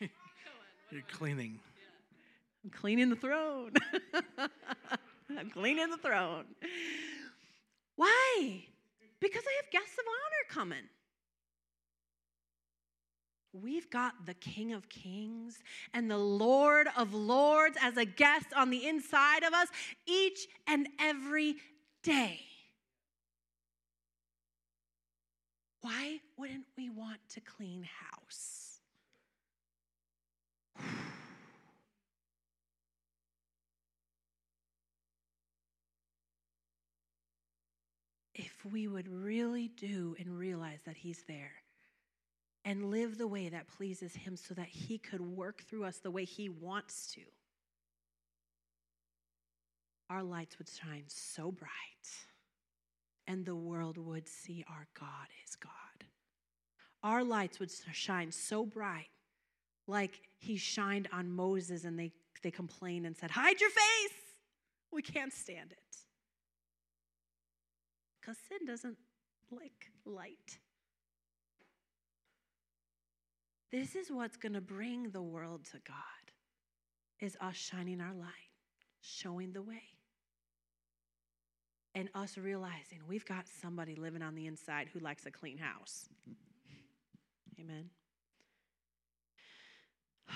You're 0.90 1.02
cleaning. 1.10 1.58
I'm 2.64 2.70
cleaning 2.70 3.08
the 3.08 3.16
throne. 3.16 3.72
I'm 5.38 5.50
cleaning 5.50 5.90
the 5.90 5.96
throne. 5.96 6.44
Why? 7.96 8.64
Because 9.20 9.42
I 9.46 9.62
have 9.62 9.70
guests 9.70 9.96
of 9.98 10.04
honor 10.06 10.54
coming. 10.62 10.88
We've 13.52 13.90
got 13.90 14.26
the 14.26 14.34
King 14.34 14.72
of 14.72 14.88
Kings 14.88 15.62
and 15.92 16.08
the 16.10 16.18
Lord 16.18 16.88
of 16.96 17.14
Lords 17.14 17.76
as 17.82 17.96
a 17.96 18.04
guest 18.04 18.46
on 18.56 18.70
the 18.70 18.86
inside 18.86 19.42
of 19.42 19.52
us 19.52 19.68
each 20.06 20.46
and 20.68 20.88
every 21.00 21.56
day. 22.02 22.40
Why 25.80 26.20
wouldn't 26.36 26.66
we 26.76 26.90
want 26.90 27.20
to 27.30 27.40
clean 27.40 27.82
house? 27.82 28.80
if 38.60 38.72
we 38.72 38.88
would 38.88 39.08
really 39.08 39.68
do 39.68 40.16
and 40.18 40.38
realize 40.38 40.80
that 40.84 40.96
He's 40.96 41.22
there 41.26 41.52
and 42.64 42.90
live 42.90 43.16
the 43.16 43.26
way 43.26 43.48
that 43.48 43.68
pleases 43.68 44.14
Him 44.14 44.36
so 44.36 44.54
that 44.54 44.68
He 44.68 44.98
could 44.98 45.20
work 45.20 45.62
through 45.62 45.84
us 45.84 45.98
the 45.98 46.10
way 46.10 46.24
He 46.24 46.48
wants 46.48 47.10
to, 47.14 47.22
our 50.08 50.22
lights 50.22 50.58
would 50.58 50.68
shine 50.68 51.04
so 51.06 51.50
bright 51.52 51.70
and 53.26 53.44
the 53.44 53.54
world 53.54 53.96
would 53.96 54.28
see 54.28 54.64
our 54.68 54.86
God 54.98 55.28
is 55.46 55.54
God. 55.56 55.70
Our 57.02 57.24
lights 57.24 57.60
would 57.60 57.70
shine 57.92 58.32
so 58.32 58.66
bright, 58.66 59.08
like 59.86 60.20
He 60.38 60.56
shined 60.56 61.08
on 61.12 61.30
Moses 61.30 61.84
and 61.84 61.98
they, 61.98 62.12
they 62.42 62.50
complained 62.50 63.06
and 63.06 63.16
said, 63.16 63.30
Hide 63.30 63.60
your 63.60 63.70
face! 63.70 64.18
We 64.92 65.02
can't 65.02 65.32
stand 65.32 65.72
it 65.72 65.89
because 68.30 68.42
sin 68.48 68.66
doesn't 68.66 68.96
like 69.50 69.90
light. 70.04 70.58
This 73.72 73.96
is 73.96 74.10
what's 74.10 74.36
going 74.36 74.52
to 74.52 74.60
bring 74.60 75.10
the 75.10 75.22
world 75.22 75.64
to 75.72 75.78
God 75.86 75.96
is 77.20 77.36
us 77.40 77.56
shining 77.56 78.00
our 78.00 78.14
light, 78.14 78.28
showing 79.00 79.52
the 79.52 79.62
way. 79.62 79.82
And 81.94 82.08
us 82.14 82.38
realizing 82.38 83.00
we've 83.08 83.24
got 83.24 83.46
somebody 83.60 83.96
living 83.96 84.22
on 84.22 84.36
the 84.36 84.46
inside 84.46 84.88
who 84.92 85.00
likes 85.00 85.26
a 85.26 85.30
clean 85.30 85.58
house. 85.58 86.08
Amen. 87.58 87.90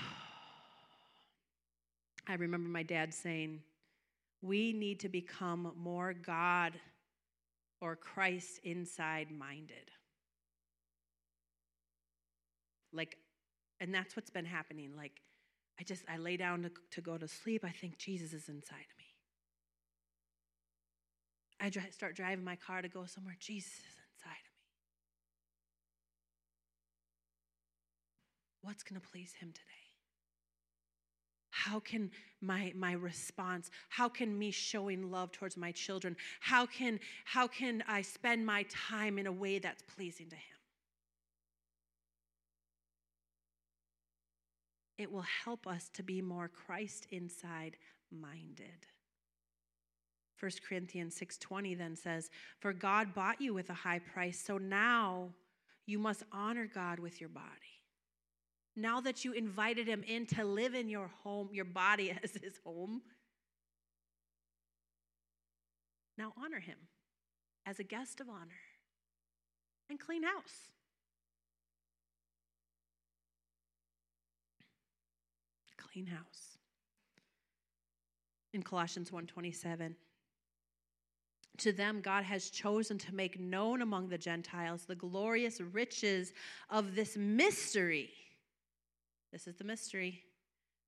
I 2.27 2.33
remember 2.33 2.67
my 2.67 2.83
dad 2.83 3.13
saying, 3.13 3.61
We 4.41 4.73
need 4.73 4.99
to 5.01 5.07
become 5.07 5.71
more 5.77 6.13
God 6.13 6.73
or 7.81 7.95
Christ 7.95 8.59
inside 8.63 9.27
minded. 9.31 9.91
Like, 12.93 13.17
and 13.79 13.93
that's 13.93 14.15
what's 14.15 14.29
been 14.29 14.45
happening. 14.45 14.93
Like, 14.95 15.21
I 15.79 15.83
just, 15.83 16.03
I 16.07 16.17
lay 16.17 16.37
down 16.37 16.63
to, 16.63 16.71
to 16.91 17.01
go 17.01 17.17
to 17.17 17.27
sleep. 17.27 17.65
I 17.65 17.71
think 17.71 17.97
Jesus 17.97 18.33
is 18.33 18.47
inside 18.47 18.75
of 18.75 18.97
me. 18.97 19.05
I 21.59 21.69
dri- 21.69 21.91
start 21.91 22.15
driving 22.15 22.45
my 22.45 22.55
car 22.55 22.81
to 22.81 22.87
go 22.87 23.05
somewhere. 23.05 23.35
Jesus 23.39 23.71
is 23.71 23.95
inside 24.13 24.29
of 24.29 24.53
me. 24.53 24.63
What's 28.61 28.83
going 28.83 28.99
to 28.99 29.07
please 29.07 29.33
him 29.39 29.49
today? 29.49 29.84
How 31.55 31.79
can 31.79 32.11
my 32.41 32.73
my 32.75 32.91
response 32.91 33.71
how 33.87 34.09
can 34.09 34.37
me 34.37 34.51
showing 34.51 35.09
love 35.09 35.31
towards 35.31 35.55
my 35.55 35.71
children 35.71 36.15
how 36.41 36.65
can 36.65 36.99
how 37.23 37.47
can 37.47 37.81
i 37.87 38.01
spend 38.01 38.45
my 38.45 38.65
time 38.69 39.17
in 39.17 39.25
a 39.25 39.31
way 39.31 39.57
that's 39.57 39.81
pleasing 39.95 40.27
to 40.29 40.35
him? 40.35 40.41
It 44.97 45.11
will 45.11 45.25
help 45.43 45.65
us 45.65 45.89
to 45.93 46.03
be 46.03 46.21
more 46.21 46.49
christ 46.49 47.07
inside 47.09 47.77
minded. 48.11 48.85
1 50.39 50.51
corinthians 50.67 51.17
6.20 51.17 51.77
then 51.77 51.95
says 51.95 52.29
for 52.59 52.73
god 52.73 53.15
bought 53.15 53.39
you 53.39 53.53
with 53.53 53.69
a 53.69 53.73
high 53.73 53.99
price 53.99 54.43
so 54.45 54.57
now 54.57 55.29
you 55.85 55.97
must 55.97 56.23
honor 56.33 56.69
god 56.71 56.99
with 56.99 57.21
your 57.21 57.29
body 57.29 57.74
now 58.75 59.01
that 59.01 59.23
you 59.23 59.31
invited 59.31 59.87
him 59.87 60.03
in 60.03 60.25
to 60.27 60.43
live 60.43 60.75
in 60.75 60.89
your 60.89 61.09
home, 61.23 61.49
your 61.51 61.65
body 61.65 62.11
as 62.23 62.31
his 62.31 62.59
home, 62.65 63.01
Now 66.17 66.33
honor 66.37 66.59
him 66.59 66.77
as 67.65 67.79
a 67.79 67.83
guest 67.83 68.21
of 68.21 68.29
honor 68.29 68.61
and 69.89 69.99
clean 69.99 70.23
house. 70.23 70.71
Clean 75.77 76.07
house. 76.07 76.57
In 78.53 78.61
Colossians 78.63 79.11
1:27, 79.11 79.95
to 81.57 81.71
them 81.71 82.01
God 82.01 82.23
has 82.23 82.49
chosen 82.49 82.97
to 82.97 83.15
make 83.15 83.39
known 83.39 83.81
among 83.81 84.09
the 84.09 84.17
Gentiles 84.17 84.85
the 84.85 84.95
glorious 84.95 85.61
riches 85.61 86.33
of 86.69 86.95
this 86.95 87.15
mystery. 87.15 88.11
This 89.31 89.47
is 89.47 89.55
the 89.55 89.63
mystery, 89.63 90.23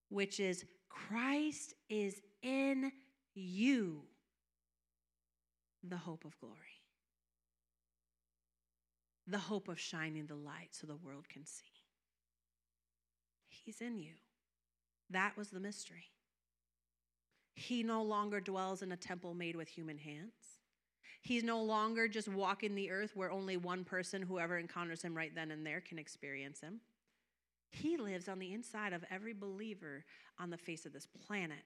which 0.10 0.40
is 0.40 0.66
Christ 0.90 1.74
is 1.90 2.22
in 2.42 2.92
you, 3.36 4.04
the 5.84 5.98
hope 5.98 6.26
of 6.26 6.38
glory. 6.40 6.56
The 9.28 9.38
hope 9.38 9.68
of 9.68 9.80
shining 9.80 10.26
the 10.26 10.36
light 10.36 10.70
so 10.72 10.88
the 10.88 10.96
world 10.96 11.28
can 11.28 11.46
see. 11.46 11.66
He's 13.50 13.82
in 13.82 14.00
you. 14.00 14.14
That 15.10 15.36
was 15.36 15.50
the 15.50 15.60
mystery. 15.60 16.06
He 17.54 17.84
no 17.84 18.04
longer 18.04 18.40
dwells 18.40 18.82
in 18.82 18.92
a 18.92 18.98
temple 18.98 19.34
made 19.34 19.56
with 19.56 19.68
human 19.68 19.98
hands. 19.98 20.34
He's 21.22 21.44
no 21.44 21.62
longer 21.62 22.08
just 22.08 22.30
walking 22.30 22.76
the 22.76 22.92
earth 22.92 23.16
where 23.16 23.32
only 23.32 23.58
one 23.58 23.84
person, 23.84 24.22
whoever 24.22 24.58
encounters 24.58 25.02
him 25.02 25.16
right 25.16 25.34
then 25.34 25.52
and 25.52 25.66
there, 25.66 25.82
can 25.82 26.00
experience 26.00 26.62
him. 26.62 26.80
He 27.70 27.98
lives 27.98 28.28
on 28.28 28.40
the 28.40 28.54
inside 28.54 28.94
of 28.94 29.04
every 29.12 29.34
believer 29.34 30.06
on 30.40 30.50
the 30.50 30.58
face 30.58 30.86
of 30.86 30.94
this 30.94 31.08
planet. 31.28 31.64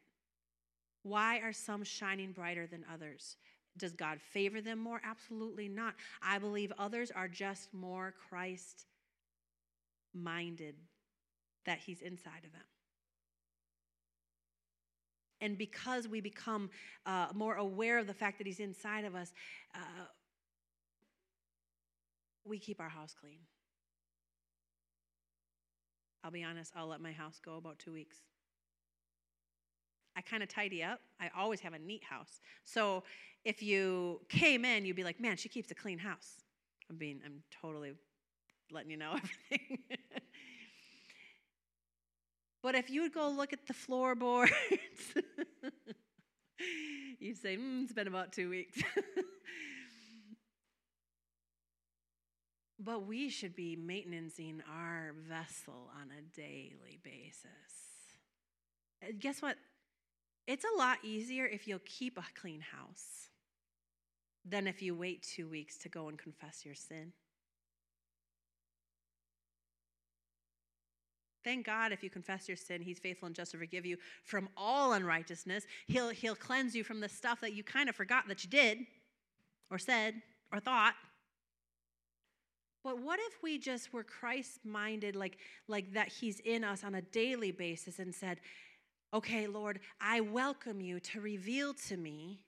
Why 1.03 1.39
are 1.39 1.53
some 1.53 1.83
shining 1.83 2.31
brighter 2.31 2.67
than 2.67 2.85
others? 2.91 3.37
Does 3.77 3.93
God 3.93 4.19
favor 4.19 4.61
them 4.61 4.79
more? 4.79 5.01
Absolutely 5.03 5.67
not. 5.67 5.95
I 6.21 6.39
believe 6.39 6.71
others 6.77 7.11
are 7.11 7.27
just 7.27 7.73
more 7.73 8.13
Christ 8.29 8.85
minded, 10.13 10.75
that 11.65 11.79
He's 11.79 12.01
inside 12.01 12.43
of 12.43 12.51
them. 12.51 12.61
And 15.39 15.57
because 15.57 16.07
we 16.07 16.21
become 16.21 16.69
uh, 17.05 17.27
more 17.33 17.55
aware 17.55 17.97
of 17.97 18.07
the 18.07 18.13
fact 18.13 18.37
that 18.37 18.45
He's 18.45 18.59
inside 18.59 19.05
of 19.05 19.15
us, 19.15 19.31
uh, 19.73 20.05
we 22.43 22.59
keep 22.59 22.79
our 22.79 22.89
house 22.89 23.15
clean. 23.19 23.39
I'll 26.23 26.31
be 26.31 26.43
honest, 26.43 26.71
I'll 26.75 26.87
let 26.87 27.01
my 27.01 27.11
house 27.11 27.39
go 27.43 27.57
about 27.57 27.79
two 27.79 27.93
weeks. 27.93 28.17
I 30.15 30.21
kind 30.21 30.43
of 30.43 30.49
tidy 30.49 30.83
up. 30.83 30.99
I 31.19 31.29
always 31.37 31.61
have 31.61 31.73
a 31.73 31.79
neat 31.79 32.03
house. 32.03 32.39
So 32.63 33.03
if 33.43 33.63
you 33.63 34.21
came 34.29 34.65
in, 34.65 34.85
you'd 34.85 34.95
be 34.95 35.03
like, 35.03 35.19
man, 35.19 35.37
she 35.37 35.49
keeps 35.49 35.71
a 35.71 35.75
clean 35.75 35.97
house. 35.97 36.43
I'm 36.89 36.97
being, 36.97 37.21
I'm 37.25 37.41
totally 37.61 37.93
letting 38.71 38.91
you 38.91 38.97
know 38.97 39.11
everything. 39.11 39.79
but 42.61 42.75
if 42.75 42.89
you 42.89 43.01
would 43.01 43.13
go 43.13 43.29
look 43.29 43.53
at 43.53 43.65
the 43.67 43.73
floorboards, 43.73 44.51
you'd 47.19 47.37
say, 47.37 47.57
mm, 47.57 47.83
it's 47.83 47.93
been 47.93 48.07
about 48.07 48.33
two 48.33 48.49
weeks. 48.49 48.81
but 52.83 53.05
we 53.05 53.29
should 53.29 53.55
be 53.55 53.75
maintaining 53.75 54.61
our 54.69 55.13
vessel 55.27 55.89
on 55.99 56.09
a 56.11 56.21
daily 56.35 56.99
basis. 57.03 57.45
Guess 59.19 59.41
what? 59.41 59.57
It's 60.47 60.65
a 60.65 60.77
lot 60.77 60.97
easier 61.03 61.45
if 61.45 61.67
you'll 61.67 61.79
keep 61.85 62.17
a 62.17 62.23
clean 62.39 62.61
house 62.61 63.29
than 64.43 64.67
if 64.67 64.81
you 64.81 64.95
wait 64.95 65.23
two 65.23 65.47
weeks 65.47 65.77
to 65.79 65.89
go 65.89 66.07
and 66.07 66.17
confess 66.17 66.65
your 66.65 66.75
sin. 66.75 67.13
Thank 71.43 71.65
God 71.65 71.91
if 71.91 72.03
you 72.03 72.09
confess 72.09 72.47
your 72.47 72.57
sin, 72.57 72.81
He's 72.81 72.99
faithful 72.99 73.25
and 73.27 73.35
just 73.35 73.51
to 73.51 73.57
forgive 73.57 73.85
you 73.85 73.97
from 74.23 74.49
all 74.55 74.93
unrighteousness. 74.93 75.65
He'll, 75.87 76.09
he'll 76.09 76.35
cleanse 76.35 76.75
you 76.75 76.83
from 76.83 76.99
the 76.99 77.09
stuff 77.09 77.41
that 77.41 77.53
you 77.53 77.63
kind 77.63 77.89
of 77.89 77.95
forgot 77.95 78.27
that 78.27 78.43
you 78.43 78.49
did, 78.49 78.79
or 79.69 79.79
said, 79.79 80.21
or 80.51 80.59
thought. 80.59 80.93
But 82.83 82.99
what 82.99 83.19
if 83.19 83.43
we 83.43 83.59
just 83.59 83.93
were 83.93 84.03
Christ 84.03 84.59
minded, 84.63 85.15
like, 85.15 85.37
like 85.67 85.93
that 85.93 86.07
He's 86.07 86.39
in 86.39 86.63
us 86.63 86.83
on 86.83 86.95
a 86.95 87.01
daily 87.01 87.51
basis 87.51 87.99
and 87.99 88.13
said, 88.13 88.39
Okay, 89.13 89.45
Lord, 89.45 89.81
I 89.99 90.21
welcome 90.21 90.79
you 90.79 90.99
to 91.01 91.19
reveal 91.19 91.73
to 91.89 91.97
me 91.97 92.39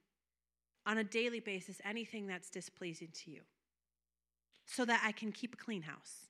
on 0.86 0.98
a 0.98 1.04
daily 1.04 1.42
basis 1.42 1.82
anything 1.84 2.26
that's 2.26 2.50
displeasing 2.50 3.10
to 3.26 3.32
you 3.32 3.42
so 4.66 4.86
that 4.86 5.02
I 5.04 5.12
can 5.12 5.34
keep 5.34 5.54
a 5.54 5.58
clean 5.58 5.82
house. 5.82 6.28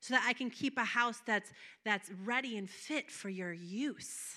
So 0.00 0.14
that 0.14 0.24
I 0.26 0.34
can 0.34 0.50
keep 0.50 0.78
a 0.78 0.84
house 0.84 1.22
that's 1.26 1.52
that's 1.84 2.10
ready 2.24 2.56
and 2.58 2.68
fit 2.68 3.10
for 3.10 3.28
your 3.28 3.52
use. 3.52 4.36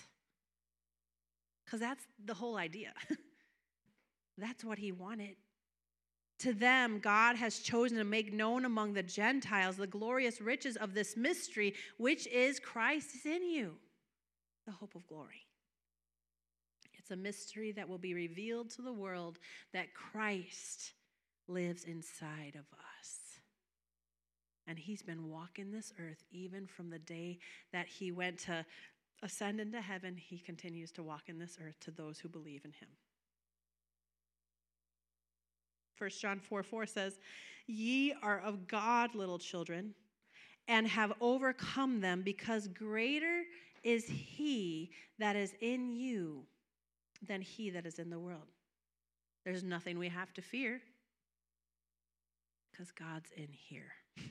Cuz 1.68 1.80
that's 1.80 2.06
the 2.24 2.34
whole 2.34 2.58
idea. 2.58 2.94
that's 4.38 4.64
what 4.64 4.78
he 4.78 4.92
wanted. 4.92 5.36
To 6.44 6.54
them, 6.54 7.00
God 7.00 7.38
has 7.38 7.60
chosen 7.60 7.98
to 8.00 8.04
make 8.04 8.34
known 8.34 8.66
among 8.66 8.92
the 8.92 9.02
Gentiles 9.02 9.78
the 9.78 9.88
glorious 9.88 10.42
riches 10.42 10.76
of 10.76 10.94
this 10.94 11.16
mystery, 11.16 11.74
which 11.98 12.28
is 12.28 12.60
Christ 12.60 13.16
is 13.16 13.26
in 13.26 13.50
you 13.50 13.76
the 14.66 14.74
hope 14.74 14.94
of 14.94 15.08
glory. 15.08 15.48
It's 17.00 17.12
a 17.12 17.16
mystery 17.16 17.72
that 17.72 17.88
will 17.88 17.98
be 17.98 18.14
revealed 18.14 18.70
to 18.72 18.82
the 18.82 18.92
world 18.92 19.40
that 19.72 19.94
Christ 19.94 20.92
lives 21.48 21.86
inside 21.86 22.56
of 22.56 22.66
us. 23.00 23.40
And 24.68 24.78
he's 24.78 25.02
been 25.02 25.30
walking 25.30 25.72
this 25.72 25.94
earth 25.98 26.26
even 26.30 26.68
from 26.68 26.90
the 26.90 27.00
day 27.00 27.40
that 27.72 27.88
he 27.88 28.12
went 28.12 28.40
to 28.40 28.66
ascend 29.22 29.62
into 29.62 29.80
heaven. 29.80 30.18
He 30.18 30.40
continues 30.40 30.92
to 30.92 31.04
walk 31.04 31.30
in 31.30 31.40
this 31.40 31.58
earth 31.66 31.80
to 31.82 31.92
those 31.92 32.20
who 32.20 32.28
believe 32.28 32.66
in 32.66 32.74
him. 32.74 32.90
1 36.04 36.12
John 36.20 36.40
4 36.40 36.64
4 36.64 36.86
says, 36.86 37.20
Ye 37.66 38.14
are 38.22 38.42
of 38.42 38.68
God, 38.68 39.16
little 39.16 39.40
children, 39.40 39.94
and 40.68 40.86
have 40.86 41.14
overcome 41.22 42.02
them, 42.02 42.24
because 42.24 42.68
greater 42.68 43.44
is 43.84 44.06
he 44.06 44.92
that 45.18 45.38
is 45.38 45.54
in 45.62 45.96
you 45.96 46.44
than 47.26 47.40
he 47.40 47.70
that 47.70 47.86
is 47.86 48.00
in 48.00 48.10
the 48.10 48.20
world. 48.20 48.52
There's 49.46 49.64
nothing 49.64 49.98
we 49.98 50.10
have 50.10 50.34
to 50.34 50.42
fear 50.42 50.82
because 52.70 52.92
God's 52.92 53.32
in 53.38 53.48
here. 53.50 53.94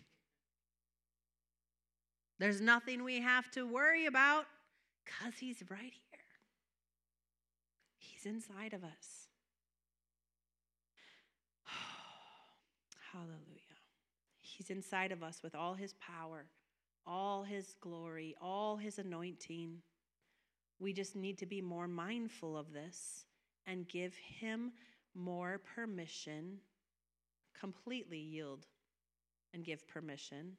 There's 2.39 2.61
nothing 2.61 3.03
we 3.03 3.23
have 3.23 3.51
to 3.53 3.67
worry 3.67 4.05
about 4.05 4.45
because 5.07 5.39
he's 5.39 5.63
right 5.71 5.81
here. 5.81 6.21
He's 7.97 8.27
inside 8.27 8.75
of 8.75 8.85
us. 8.85 9.22
Hallelujah. 13.23 13.61
He's 14.41 14.71
inside 14.71 15.13
of 15.13 15.23
us 15.23 15.43
with 15.43 15.55
all 15.55 15.75
his 15.75 15.95
power 15.95 16.47
all 17.07 17.43
his 17.43 17.75
glory, 17.81 18.35
all 18.41 18.77
his 18.77 18.99
anointing. 18.99 19.79
We 20.79 20.93
just 20.93 21.17
need 21.17 21.39
to 21.39 21.47
be 21.47 21.61
more 21.61 21.89
mindful 21.89 22.57
of 22.57 22.73
this 22.73 23.25
and 23.67 23.89
give 23.89 24.15
him 24.17 24.73
more 25.15 25.61
permission, 25.75 26.59
completely 27.59 28.19
yield 28.19 28.67
and 29.55 29.65
give 29.65 29.87
permission 29.87 30.57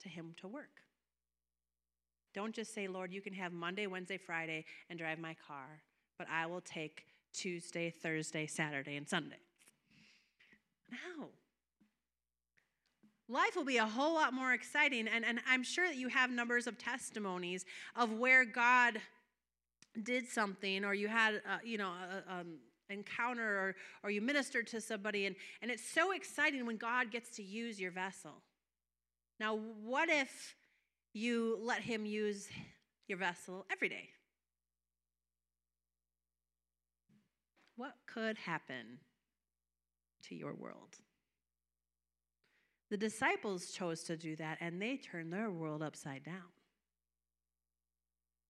to 0.00 0.08
him 0.08 0.34
to 0.40 0.48
work. 0.48 0.82
Don't 2.34 2.54
just 2.54 2.74
say, 2.74 2.86
Lord, 2.86 3.12
you 3.12 3.22
can 3.22 3.32
have 3.32 3.52
Monday, 3.52 3.86
Wednesday, 3.86 4.18
Friday 4.18 4.64
and 4.90 4.98
drive 4.98 5.18
my 5.18 5.34
car, 5.46 5.80
but 6.18 6.26
I 6.30 6.46
will 6.46 6.60
take 6.60 7.04
Tuesday, 7.32 7.90
Thursday, 7.90 8.46
Saturday, 8.46 8.96
and 8.96 9.08
Sunday. 9.08 9.36
No. 10.90 11.28
Life 13.28 13.56
will 13.56 13.64
be 13.64 13.78
a 13.78 13.86
whole 13.86 14.14
lot 14.14 14.32
more 14.32 14.52
exciting. 14.52 15.08
And, 15.08 15.24
and 15.24 15.40
I'm 15.48 15.62
sure 15.62 15.86
that 15.86 15.96
you 15.96 16.08
have 16.08 16.30
numbers 16.30 16.66
of 16.66 16.78
testimonies 16.78 17.64
of 17.96 18.12
where 18.12 18.44
God 18.44 19.00
did 20.02 20.28
something 20.28 20.84
or 20.84 20.94
you 20.94 21.08
had, 21.08 21.36
uh, 21.36 21.58
you 21.64 21.78
know, 21.78 21.90
a, 21.90 22.32
um, 22.32 22.58
encounter 22.88 23.42
or, 23.42 23.76
or 24.04 24.10
you 24.10 24.20
ministered 24.20 24.66
to 24.68 24.80
somebody. 24.80 25.26
And, 25.26 25.34
and 25.60 25.70
it's 25.70 25.88
so 25.88 26.12
exciting 26.12 26.66
when 26.66 26.76
God 26.76 27.10
gets 27.10 27.30
to 27.36 27.42
use 27.42 27.80
your 27.80 27.90
vessel. 27.90 28.42
Now, 29.40 29.58
what 29.82 30.08
if 30.08 30.54
you 31.12 31.58
let 31.60 31.80
Him 31.80 32.06
use 32.06 32.48
your 33.08 33.18
vessel 33.18 33.66
every 33.70 33.88
day? 33.88 34.10
What 37.76 37.94
could 38.06 38.38
happen 38.38 38.98
to 40.28 40.34
your 40.34 40.54
world? 40.54 40.96
The 42.90 42.96
disciples 42.96 43.72
chose 43.72 44.02
to 44.04 44.16
do 44.16 44.36
that 44.36 44.58
and 44.60 44.80
they 44.80 44.96
turned 44.96 45.32
their 45.32 45.50
world 45.50 45.82
upside 45.82 46.24
down 46.24 46.52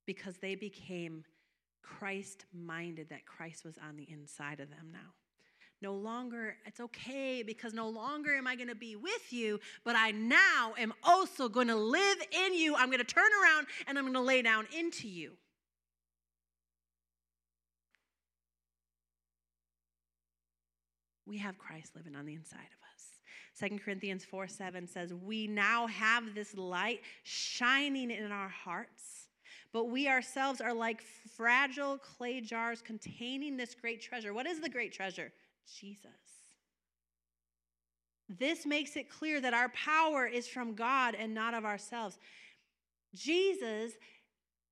because 0.07 0.37
they 0.39 0.55
became 0.55 1.25
Christ 1.83 2.45
minded, 2.53 3.09
that 3.11 3.25
Christ 3.25 3.65
was 3.65 3.79
on 3.79 3.97
the 3.97 4.09
inside 4.11 4.61
of 4.61 4.71
them 4.71 4.91
now. 4.93 5.15
No 5.83 5.95
longer, 5.95 6.57
it's 6.65 6.81
okay 6.81 7.43
because 7.43 7.75
no 7.75 7.89
longer 7.89 8.35
am 8.35 8.47
I 8.47 8.57
going 8.57 8.69
to 8.69 8.75
be 8.75 8.97
with 8.97 9.33
you, 9.33 9.61
but 9.85 9.95
I 9.95 10.11
now 10.11 10.75
am 10.79 10.93
also 11.03 11.49
going 11.49 11.69
to 11.69 11.77
live 11.77 12.19
in 12.33 12.55
you. 12.55 12.75
I'm 12.75 12.89
going 12.89 12.99
to 12.99 13.05
turn 13.05 13.31
around 13.43 13.67
and 13.87 13.99
I'm 13.99 14.05
going 14.05 14.15
to 14.15 14.21
lay 14.21 14.43
down 14.43 14.67
into 14.77 15.07
you. 15.09 15.33
We 21.27 21.39
have 21.39 21.59
Christ 21.59 21.95
living 21.95 22.15
on 22.17 22.25
the 22.25 22.35
inside 22.35 22.59
of 22.59 22.95
us. 22.95 23.16
2 23.59 23.79
Corinthians 23.85 24.25
4 24.25 24.49
7 24.49 24.87
says, 24.87 25.15
We 25.15 25.47
now 25.47 25.87
have 25.87 26.35
this 26.35 26.57
light 26.57 27.01
shining 27.23 28.11
in 28.11 28.31
our 28.31 28.49
hearts, 28.49 29.29
but 29.73 29.85
we 29.85 30.09
ourselves 30.09 30.61
are 30.61 30.75
like 30.75 31.03
fragile 31.37 31.99
clay 31.99 32.41
jars 32.41 32.83
containing 32.83 33.57
this 33.57 33.75
great 33.75 34.01
treasure. 34.01 34.35
What 34.35 34.47
is 34.47 34.61
the 34.61 34.69
great 34.69 34.93
treasure? 34.93 35.33
Jesus. 35.79 36.11
This 38.29 38.67
makes 38.67 38.97
it 38.97 39.09
clear 39.09 39.41
that 39.41 39.55
our 39.55 39.69
power 39.71 40.27
is 40.27 40.49
from 40.49 40.75
God 40.75 41.15
and 41.15 41.33
not 41.33 41.55
of 41.55 41.65
ourselves. 41.65 42.19
Jesus, 43.15 43.93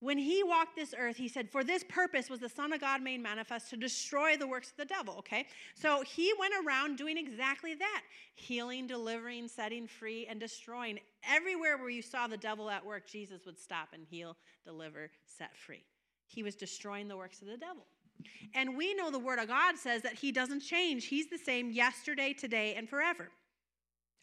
when 0.04 0.18
he 0.18 0.42
walked 0.42 0.76
this 0.76 0.94
earth, 0.98 1.16
he 1.16 1.28
said, 1.28 1.48
For 1.48 1.64
this 1.64 1.82
purpose 1.88 2.28
was 2.28 2.38
the 2.38 2.48
Son 2.48 2.74
of 2.74 2.80
God 2.80 3.00
made 3.00 3.22
manifest 3.22 3.70
to 3.70 3.76
destroy 3.76 4.36
the 4.36 4.46
works 4.46 4.70
of 4.70 4.76
the 4.76 4.84
devil, 4.84 5.14
okay? 5.18 5.46
So 5.74 6.02
he 6.02 6.30
went 6.38 6.52
around 6.62 6.98
doing 6.98 7.16
exactly 7.16 7.74
that 7.74 8.02
healing, 8.34 8.86
delivering, 8.86 9.48
setting 9.48 9.86
free, 9.86 10.26
and 10.28 10.38
destroying. 10.38 10.98
Everywhere 11.26 11.78
where 11.78 11.88
you 11.88 12.02
saw 12.02 12.26
the 12.26 12.36
devil 12.36 12.68
at 12.68 12.84
work, 12.84 13.08
Jesus 13.08 13.46
would 13.46 13.58
stop 13.58 13.88
and 13.94 14.04
heal, 14.04 14.36
deliver, 14.62 15.10
set 15.24 15.56
free. 15.56 15.84
He 16.26 16.42
was 16.42 16.54
destroying 16.54 17.08
the 17.08 17.16
works 17.16 17.40
of 17.40 17.48
the 17.48 17.56
devil. 17.56 17.86
And 18.54 18.76
we 18.76 18.94
know 18.94 19.10
the 19.10 19.18
Word 19.18 19.38
of 19.38 19.48
God 19.48 19.78
says 19.78 20.02
that 20.02 20.14
He 20.14 20.32
doesn't 20.32 20.60
change. 20.60 21.06
He's 21.06 21.30
the 21.30 21.38
same 21.38 21.70
yesterday, 21.70 22.34
today, 22.34 22.74
and 22.74 22.90
forever. 22.90 23.30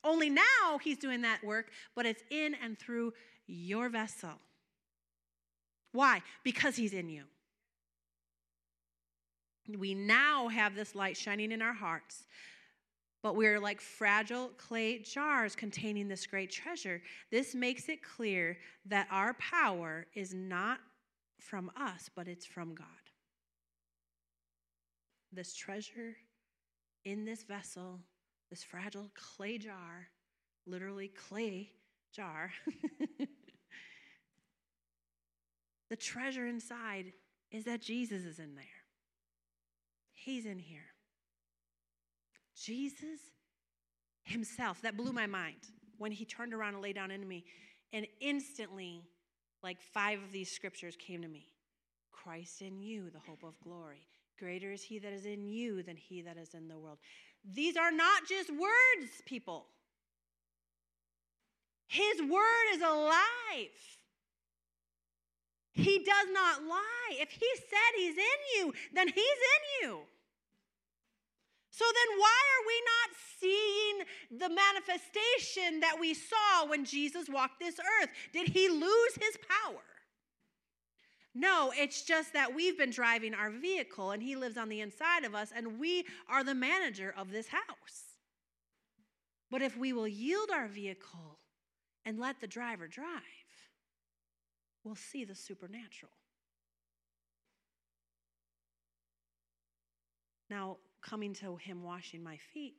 Only 0.04 0.30
now 0.30 0.80
He's 0.84 1.00
doing 1.00 1.22
that 1.24 1.44
work, 1.44 1.72
but 1.96 2.06
it's 2.06 2.22
in 2.30 2.56
and 2.63 2.78
through 2.78 3.13
your 3.48 3.89
vessel. 3.89 4.39
Why? 5.92 6.22
Because 6.44 6.76
He's 6.76 6.94
in 6.94 7.10
you. 7.10 7.24
We 9.78 9.94
now 9.94 10.48
have 10.48 10.76
this 10.76 10.96
light 10.96 11.16
shining 11.16 11.52
in 11.52 11.62
our 11.62 11.74
hearts, 11.74 12.26
but 13.22 13.36
we're 13.36 13.60
like 13.60 13.80
fragile 13.80 14.50
clay 14.58 15.00
jars 15.00 15.56
containing 15.56 16.08
this 16.08 16.26
great 16.26 16.52
treasure. 16.52 17.02
This 17.30 17.56
makes 17.56 17.88
it 17.88 18.04
clear 18.04 18.58
that 18.88 19.08
our 19.12 19.34
power 19.36 20.08
is 20.16 20.34
not 20.34 20.80
from 21.40 21.72
us, 21.78 22.10
but 22.16 22.28
it's 22.28 22.46
from 22.46 22.76
God 22.76 22.88
this 25.34 25.54
treasure 25.54 26.16
in 27.06 27.26
this 27.26 27.44
vessel, 27.44 28.00
this 28.50 28.64
fragile 28.64 29.10
clay 29.16 29.58
jar, 29.58 30.08
literally 30.66 31.08
clay 31.08 31.70
jar. 32.14 32.52
the 35.92 35.98
treasure 35.98 36.48
inside 36.48 37.12
is 37.52 37.66
that 37.66 37.82
Jesus 37.82 38.24
is 38.24 38.40
in 38.40 38.56
there. 38.56 38.64
He's 40.14 40.46
in 40.46 40.58
here. 40.58 40.88
Jesus 42.56 43.20
himself, 44.24 44.82
that 44.84 44.96
blew 44.96 45.12
my 45.12 45.28
mind 45.28 45.58
when 45.98 46.14
he 46.14 46.24
turned 46.24 46.54
around 46.54 46.76
and 46.76 46.82
lay 46.82 46.94
down 46.94 47.12
into 47.12 47.28
me. 47.28 47.44
And 47.92 48.08
instantly, 48.22 49.04
like 49.64 49.82
five 49.82 50.24
of 50.24 50.32
these 50.32 50.50
scriptures 50.50 50.96
came 50.96 51.22
to 51.24 51.28
me 51.28 51.48
Christ 52.14 52.62
in 52.62 52.80
you, 52.80 53.10
the 53.10 53.20
hope 53.20 53.44
of 53.44 53.60
glory. 53.60 54.08
Greater 54.40 54.72
is 54.72 54.84
he 54.84 54.98
that 55.00 55.12
is 55.12 55.26
in 55.26 55.44
you 55.44 55.84
than 55.84 55.98
he 55.98 56.22
that 56.22 56.38
is 56.38 56.54
in 56.54 56.70
the 56.70 56.80
world. 56.80 57.00
These 57.44 57.76
are 57.76 57.92
not 57.92 58.26
just 58.30 58.50
words, 58.50 59.12
people. 59.26 59.66
His 61.90 62.22
word 62.22 62.76
is 62.76 62.82
alive. 62.82 63.18
He 65.74 66.00
does 66.00 66.28
not 66.34 66.64
lie. 66.64 67.12
If 67.12 67.32
he 67.32 67.48
said 67.56 67.92
he's 67.96 68.18
in 68.18 68.40
you, 68.58 68.74
then 68.94 69.08
he's 69.08 69.18
in 69.18 69.88
you. 69.88 70.00
So 71.70 71.86
then, 71.86 72.20
why 72.20 72.28
are 72.28 72.68
we 72.68 72.82
not 72.86 73.18
seeing 73.40 74.40
the 74.40 74.50
manifestation 74.54 75.80
that 75.80 75.98
we 76.00 76.14
saw 76.14 76.68
when 76.68 76.84
Jesus 76.84 77.30
walked 77.30 77.60
this 77.60 77.80
earth? 77.80 78.10
Did 78.34 78.50
he 78.50 78.68
lose 78.70 79.16
his 79.16 79.38
power? 79.48 79.82
No, 81.34 81.72
it's 81.76 82.04
just 82.04 82.34
that 82.34 82.54
we've 82.54 82.78
been 82.78 82.92
driving 82.92 83.34
our 83.34 83.50
vehicle 83.50 84.12
and 84.12 84.22
he 84.22 84.36
lives 84.36 84.58
on 84.58 84.68
the 84.68 84.82
inside 84.82 85.24
of 85.24 85.34
us 85.34 85.54
and 85.56 85.80
we 85.80 86.06
are 86.30 86.44
the 86.44 86.54
manager 86.54 87.14
of 87.18 87.32
this 87.32 87.48
house. 87.48 88.18
But 89.50 89.62
if 89.62 89.78
we 89.78 89.94
will 89.94 90.08
yield 90.08 90.50
our 90.52 90.68
vehicle 90.68 91.40
and 92.06 92.20
let 92.20 92.42
the 92.42 92.48
driver 92.48 92.88
drive, 92.88 93.41
we'll 94.84 94.96
see 94.96 95.26
the 95.26 95.36
supernatural. 95.36 96.12
Now, 100.50 100.78
coming 101.02 101.34
to 101.36 101.56
him 101.56 101.84
washing 101.84 102.24
my 102.24 102.38
feet, 102.54 102.76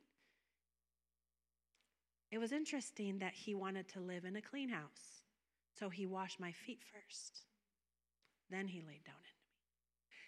it 2.31 2.37
was 2.37 2.51
interesting 2.51 3.19
that 3.19 3.33
he 3.33 3.55
wanted 3.55 3.87
to 3.89 3.99
live 3.99 4.25
in 4.25 4.35
a 4.35 4.41
clean 4.41 4.69
house. 4.69 5.23
So 5.77 5.89
he 5.89 6.05
washed 6.05 6.39
my 6.39 6.51
feet 6.51 6.79
first. 6.93 7.41
Then 8.49 8.67
he 8.67 8.79
laid 8.79 9.03
down 9.03 9.15
into 9.15 9.33
me. 9.37 9.53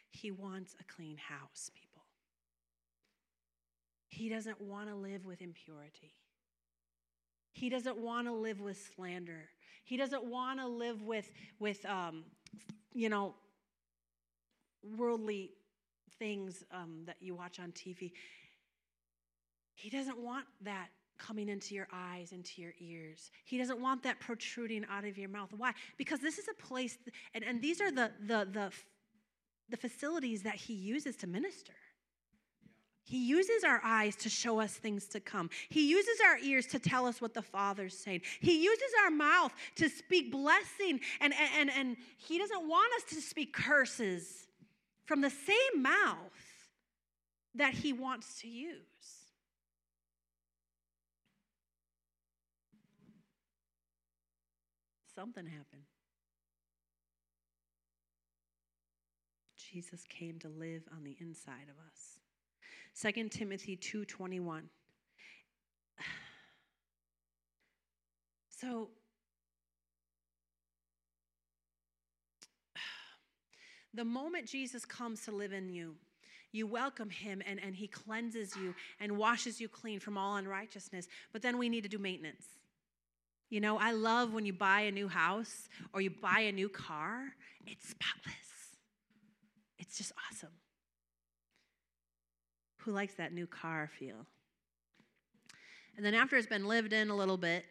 He 0.09 0.31
wants 0.31 0.75
a 0.79 0.83
clean 0.83 1.17
house, 1.17 1.69
people. 1.73 2.03
He 4.07 4.29
doesn't 4.29 4.61
want 4.61 4.89
to 4.89 4.95
live 4.95 5.25
with 5.25 5.41
impurity. 5.41 6.13
He 7.55 7.69
doesn't 7.69 7.97
want 7.97 8.27
to 8.27 8.33
live 8.33 8.59
with 8.59 8.77
slander. 8.95 9.47
He 9.85 9.95
doesn't 9.95 10.25
want 10.25 10.59
to 10.59 10.67
live 10.67 11.01
with, 11.03 11.31
with 11.57 11.85
um, 11.85 12.25
you 12.93 13.07
know, 13.07 13.33
worldly 14.97 15.51
things 16.19 16.65
um, 16.73 17.03
that 17.05 17.15
you 17.21 17.33
watch 17.33 17.61
on 17.61 17.71
TV. 17.71 18.11
He 19.73 19.89
doesn't 19.89 20.17
want 20.17 20.45
that 20.63 20.89
coming 21.17 21.47
into 21.47 21.75
your 21.75 21.87
eyes, 21.93 22.33
into 22.33 22.61
your 22.61 22.73
ears. 22.77 23.31
He 23.45 23.57
doesn't 23.57 23.79
want 23.79 24.03
that 24.03 24.19
protruding 24.19 24.85
out 24.91 25.05
of 25.05 25.17
your 25.17 25.29
mouth. 25.29 25.49
Why? 25.55 25.71
Because 25.95 26.19
this 26.19 26.37
is 26.37 26.49
a 26.49 26.61
place, 26.61 26.97
and, 27.33 27.41
and 27.41 27.61
these 27.61 27.79
are 27.79 27.89
the, 27.89 28.11
the, 28.19 28.49
the, 28.51 28.71
the 29.69 29.77
facilities 29.77 30.43
that 30.43 30.55
he 30.55 30.73
uses 30.73 31.15
to 31.17 31.27
minister. 31.27 31.73
He 33.05 33.25
uses 33.27 33.63
our 33.63 33.79
eyes 33.83 34.15
to 34.17 34.29
show 34.29 34.59
us 34.59 34.73
things 34.73 35.05
to 35.09 35.19
come. 35.19 35.49
He 35.69 35.87
uses 35.89 36.19
our 36.27 36.39
ears 36.39 36.65
to 36.67 36.79
tell 36.79 37.05
us 37.05 37.21
what 37.21 37.33
the 37.33 37.41
Father's 37.41 37.95
saying. 37.95 38.21
He 38.41 38.63
uses 38.63 38.91
our 39.03 39.11
mouth 39.11 39.53
to 39.75 39.89
speak 39.89 40.31
blessing, 40.31 40.99
and, 41.21 41.33
and, 41.57 41.69
and 41.69 41.97
He 42.17 42.39
doesn't 42.39 42.67
want 42.67 42.91
us 42.97 43.15
to 43.15 43.21
speak 43.21 43.53
curses 43.53 44.47
from 45.05 45.21
the 45.21 45.29
same 45.29 45.81
mouth 45.81 46.17
that 47.53 47.73
He 47.73 47.93
wants 47.93 48.41
to 48.41 48.47
use. 48.47 49.15
something 55.15 55.45
happened. 55.45 55.83
Jesus 59.55 60.03
came 60.09 60.37
to 60.39 60.49
live 60.49 60.83
on 60.93 61.03
the 61.03 61.15
inside 61.19 61.69
of 61.69 61.77
us. 61.89 62.14
2 63.01 63.29
Timothy 63.29 63.77
2:21. 63.81 64.63
So 68.49 68.89
the 73.93 74.05
moment 74.05 74.47
Jesus 74.47 74.86
comes 74.86 75.23
to 75.25 75.31
live 75.31 75.53
in 75.53 75.69
you, 75.69 75.95
you 76.51 76.65
welcome 76.65 77.10
him 77.10 77.41
and, 77.45 77.60
and 77.62 77.75
he 77.75 77.88
cleanses 77.88 78.55
you 78.55 78.73
and 78.99 79.17
washes 79.17 79.60
you 79.60 79.67
clean 79.67 79.99
from 79.99 80.17
all 80.17 80.38
unrighteousness. 80.38 81.08
But 81.34 81.41
then 81.41 81.58
we 81.58 81.67
need 81.67 81.84
to 81.84 81.89
do 81.89 81.97
maintenance. 81.97 82.45
You 83.49 83.60
know, 83.60 83.77
I 83.77 83.91
love 83.91 84.34
when 84.34 84.45
you 84.45 84.53
buy 84.53 84.81
a 84.81 84.91
new 84.91 85.08
house 85.08 85.67
or 85.93 86.01
you 86.01 86.10
buy 86.10 86.39
a 86.39 86.51
new 86.51 86.69
car, 86.69 87.25
it's 87.67 87.89
spotless. 87.89 88.77
It's 89.77 89.97
just 89.97 90.13
awesome. 90.31 90.49
Who 92.86 92.91
likes 92.91 93.15
that 93.15 93.34
new 93.34 93.48
car 93.48 93.89
feel? 93.98 94.28
And 95.98 96.06
then 96.06 96.13
after 96.13 96.36
it's 96.36 96.45
been 96.45 96.67
lived 96.67 96.93
in 96.93 97.10
a 97.10 97.15
little 97.15 97.38
bit, 97.38 97.65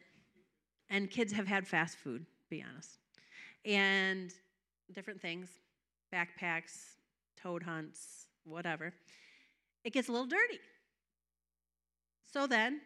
and 0.91 1.09
kids 1.09 1.33
have 1.33 1.47
had 1.47 1.69
fast 1.69 1.97
food, 1.97 2.27
be 2.51 2.65
honest, 2.69 2.99
and 3.65 4.35
different 4.93 5.21
things, 5.21 5.49
backpacks, 6.13 6.97
toad 7.41 7.63
hunts, 7.63 8.27
whatever, 8.43 8.93
it 9.85 9.93
gets 9.93 10.09
a 10.09 10.13
little 10.13 10.27
dirty. 10.27 10.59
So 12.33 12.49
then, 12.49 12.81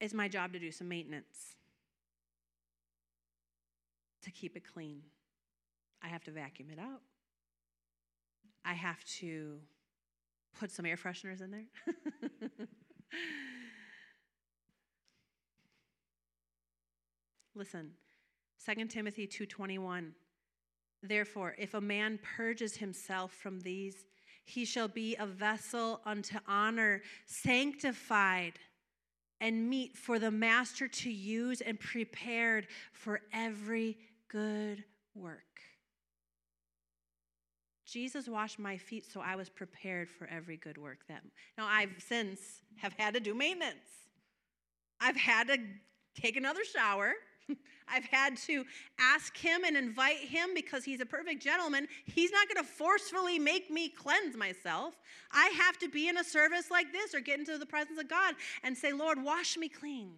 it's 0.00 0.12
my 0.12 0.28
job 0.28 0.52
to 0.52 0.58
do 0.58 0.70
some 0.70 0.88
maintenance 0.88 1.56
to 4.22 4.30
keep 4.30 4.56
it 4.56 4.62
clean. 4.74 5.00
I 6.02 6.08
have 6.08 6.22
to 6.24 6.30
vacuum 6.30 6.68
it 6.70 6.78
out. 6.78 7.00
I 8.62 8.74
have 8.74 9.02
to 9.20 9.60
put 10.58 10.70
some 10.70 10.86
air 10.86 10.96
fresheners 10.96 11.40
in 11.42 11.50
there. 11.50 11.66
Listen, 17.54 17.92
2 18.64 18.86
Timothy 18.86 19.26
2:21 19.26 20.12
Therefore 21.02 21.54
if 21.58 21.74
a 21.74 21.80
man 21.80 22.18
purges 22.36 22.76
himself 22.76 23.32
from 23.32 23.60
these 23.60 24.06
he 24.44 24.64
shall 24.64 24.88
be 24.88 25.14
a 25.16 25.26
vessel 25.26 26.00
unto 26.06 26.38
honor 26.46 27.02
sanctified 27.26 28.54
and 29.40 29.68
meet 29.68 29.96
for 29.96 30.18
the 30.18 30.30
master 30.30 30.88
to 30.88 31.10
use 31.10 31.60
and 31.60 31.78
prepared 31.78 32.66
for 32.92 33.20
every 33.32 33.98
good 34.28 34.84
work. 35.14 35.60
Jesus 37.90 38.28
washed 38.28 38.58
my 38.58 38.76
feet 38.76 39.10
so 39.10 39.20
I 39.20 39.34
was 39.34 39.48
prepared 39.48 40.10
for 40.10 40.26
every 40.26 40.58
good 40.58 40.76
work 40.76 40.98
that 41.08 41.22
now 41.56 41.66
I've 41.66 41.94
since 42.06 42.40
have 42.76 42.92
had 42.98 43.14
to 43.14 43.20
do 43.20 43.34
maintenance. 43.34 43.76
I've 45.00 45.16
had 45.16 45.48
to 45.48 45.58
take 46.14 46.36
another 46.36 46.64
shower. 46.64 47.12
I've 47.88 48.04
had 48.04 48.36
to 48.48 48.64
ask 48.98 49.34
him 49.36 49.64
and 49.64 49.74
invite 49.74 50.18
him 50.18 50.50
because 50.54 50.84
he's 50.84 51.00
a 51.00 51.06
perfect 51.06 51.42
gentleman. 51.42 51.88
He's 52.04 52.30
not 52.30 52.46
going 52.48 52.62
to 52.62 52.70
forcefully 52.70 53.38
make 53.38 53.70
me 53.70 53.88
cleanse 53.88 54.36
myself. 54.36 54.94
I 55.32 55.48
have 55.56 55.78
to 55.78 55.88
be 55.88 56.08
in 56.08 56.18
a 56.18 56.24
service 56.24 56.70
like 56.70 56.92
this 56.92 57.14
or 57.14 57.20
get 57.20 57.38
into 57.38 57.56
the 57.56 57.64
presence 57.64 57.98
of 57.98 58.08
God 58.08 58.34
and 58.62 58.76
say, 58.76 58.92
Lord, 58.92 59.22
wash 59.22 59.56
me 59.56 59.68
clean. 59.70 60.16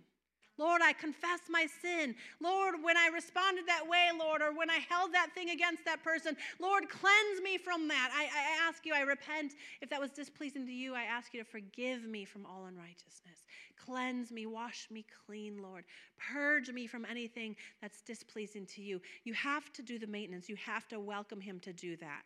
Lord, 0.60 0.82
I 0.84 0.92
confess 0.92 1.40
my 1.48 1.66
sin. 1.80 2.14
Lord, 2.38 2.74
when 2.82 2.98
I 2.98 3.08
responded 3.08 3.66
that 3.66 3.88
way, 3.88 4.08
Lord, 4.16 4.42
or 4.42 4.52
when 4.52 4.68
I 4.68 4.76
held 4.90 5.14
that 5.14 5.30
thing 5.34 5.48
against 5.48 5.86
that 5.86 6.04
person, 6.04 6.36
Lord, 6.58 6.90
cleanse 6.90 7.40
me 7.42 7.56
from 7.56 7.88
that. 7.88 8.10
I, 8.14 8.24
I 8.24 8.68
ask 8.68 8.84
you, 8.84 8.92
I 8.94 9.00
repent. 9.00 9.54
If 9.80 9.88
that 9.88 9.98
was 9.98 10.10
displeasing 10.10 10.66
to 10.66 10.72
you, 10.72 10.94
I 10.94 11.04
ask 11.04 11.32
you 11.32 11.42
to 11.42 11.48
forgive 11.48 12.04
me 12.04 12.26
from 12.26 12.44
all 12.44 12.66
unrighteousness. 12.66 13.46
Cleanse 13.82 14.30
me, 14.30 14.44
wash 14.44 14.86
me 14.90 15.06
clean, 15.26 15.62
Lord. 15.62 15.84
Purge 16.18 16.70
me 16.70 16.86
from 16.86 17.06
anything 17.06 17.56
that's 17.80 18.02
displeasing 18.02 18.66
to 18.66 18.82
you. 18.82 19.00
You 19.24 19.32
have 19.32 19.72
to 19.72 19.82
do 19.82 19.98
the 19.98 20.06
maintenance, 20.06 20.50
you 20.50 20.56
have 20.56 20.86
to 20.88 21.00
welcome 21.00 21.40
Him 21.40 21.58
to 21.60 21.72
do 21.72 21.96
that. 21.96 22.22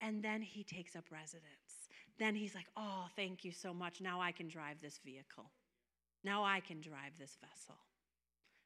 And 0.00 0.22
then 0.22 0.40
He 0.40 0.62
takes 0.62 0.94
up 0.94 1.10
residence. 1.10 1.90
Then 2.20 2.36
He's 2.36 2.54
like, 2.54 2.68
oh, 2.76 3.06
thank 3.16 3.44
you 3.44 3.50
so 3.50 3.74
much. 3.74 4.00
Now 4.00 4.20
I 4.20 4.30
can 4.30 4.46
drive 4.46 4.80
this 4.80 5.00
vehicle. 5.04 5.50
Now 6.26 6.42
I 6.42 6.58
can 6.58 6.80
drive 6.80 7.16
this 7.20 7.38
vessel. 7.40 7.76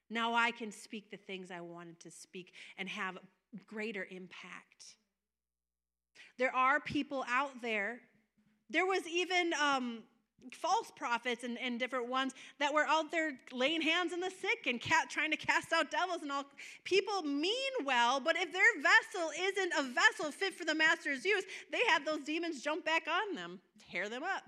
Now 0.09 0.33
I 0.33 0.49
can 0.49 0.71
speak 0.71 1.11
the 1.11 1.17
things 1.17 1.51
I 1.51 1.61
wanted 1.61 1.99
to 1.99 2.09
speak 2.09 2.53
and 2.79 2.89
have 2.89 3.19
greater 3.67 4.07
impact. 4.09 4.95
There 6.39 6.53
are 6.55 6.79
people 6.79 7.23
out 7.29 7.61
there. 7.61 7.99
There 8.71 8.87
was 8.87 9.03
even 9.07 9.51
um, 9.61 9.99
false 10.53 10.91
prophets 10.95 11.43
and, 11.43 11.59
and, 11.59 11.79
different 11.79 12.07
ones 12.07 12.33
that 12.57 12.73
were 12.73 12.87
out 12.87 13.11
there 13.11 13.33
laying 13.51 13.81
hands 13.81 14.11
on 14.11 14.21
the 14.21 14.31
sick 14.31 14.65
and 14.65 14.81
trying 14.81 15.29
to 15.29 15.37
cast 15.37 15.71
out 15.71 15.91
devils 15.91 16.23
and 16.23 16.31
all. 16.31 16.45
People 16.83 17.21
mean 17.21 17.73
well, 17.85 18.19
but 18.19 18.35
if 18.37 18.51
their 18.51 18.73
vessel 18.81 19.29
isn't 19.39 19.73
a 19.77 19.83
vessel 19.83 20.31
fit 20.31 20.55
for 20.55 20.65
the 20.65 20.73
master's 20.73 21.23
use, 21.23 21.43
they 21.71 21.81
have 21.89 22.05
those 22.05 22.21
demons 22.21 22.63
jump 22.63 22.83
back 22.83 23.03
on 23.07 23.35
them, 23.35 23.59
tear 23.91 24.09
them 24.09 24.23
up. 24.23 24.41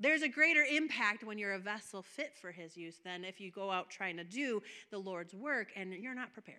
There's 0.00 0.22
a 0.22 0.28
greater 0.28 0.62
impact 0.62 1.24
when 1.24 1.38
you're 1.38 1.54
a 1.54 1.58
vessel 1.58 2.02
fit 2.02 2.36
for 2.40 2.52
his 2.52 2.76
use 2.76 2.98
than 3.04 3.24
if 3.24 3.40
you 3.40 3.50
go 3.50 3.70
out 3.70 3.90
trying 3.90 4.16
to 4.18 4.24
do 4.24 4.62
the 4.90 4.98
Lord's 4.98 5.34
work 5.34 5.68
and 5.74 5.92
you're 5.92 6.14
not 6.14 6.32
prepared. 6.32 6.58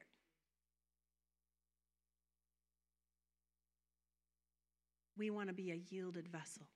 We 5.18 5.30
want 5.30 5.48
to 5.48 5.54
be 5.54 5.72
a 5.72 5.82
yielded 5.90 6.28
vessel 6.28 6.68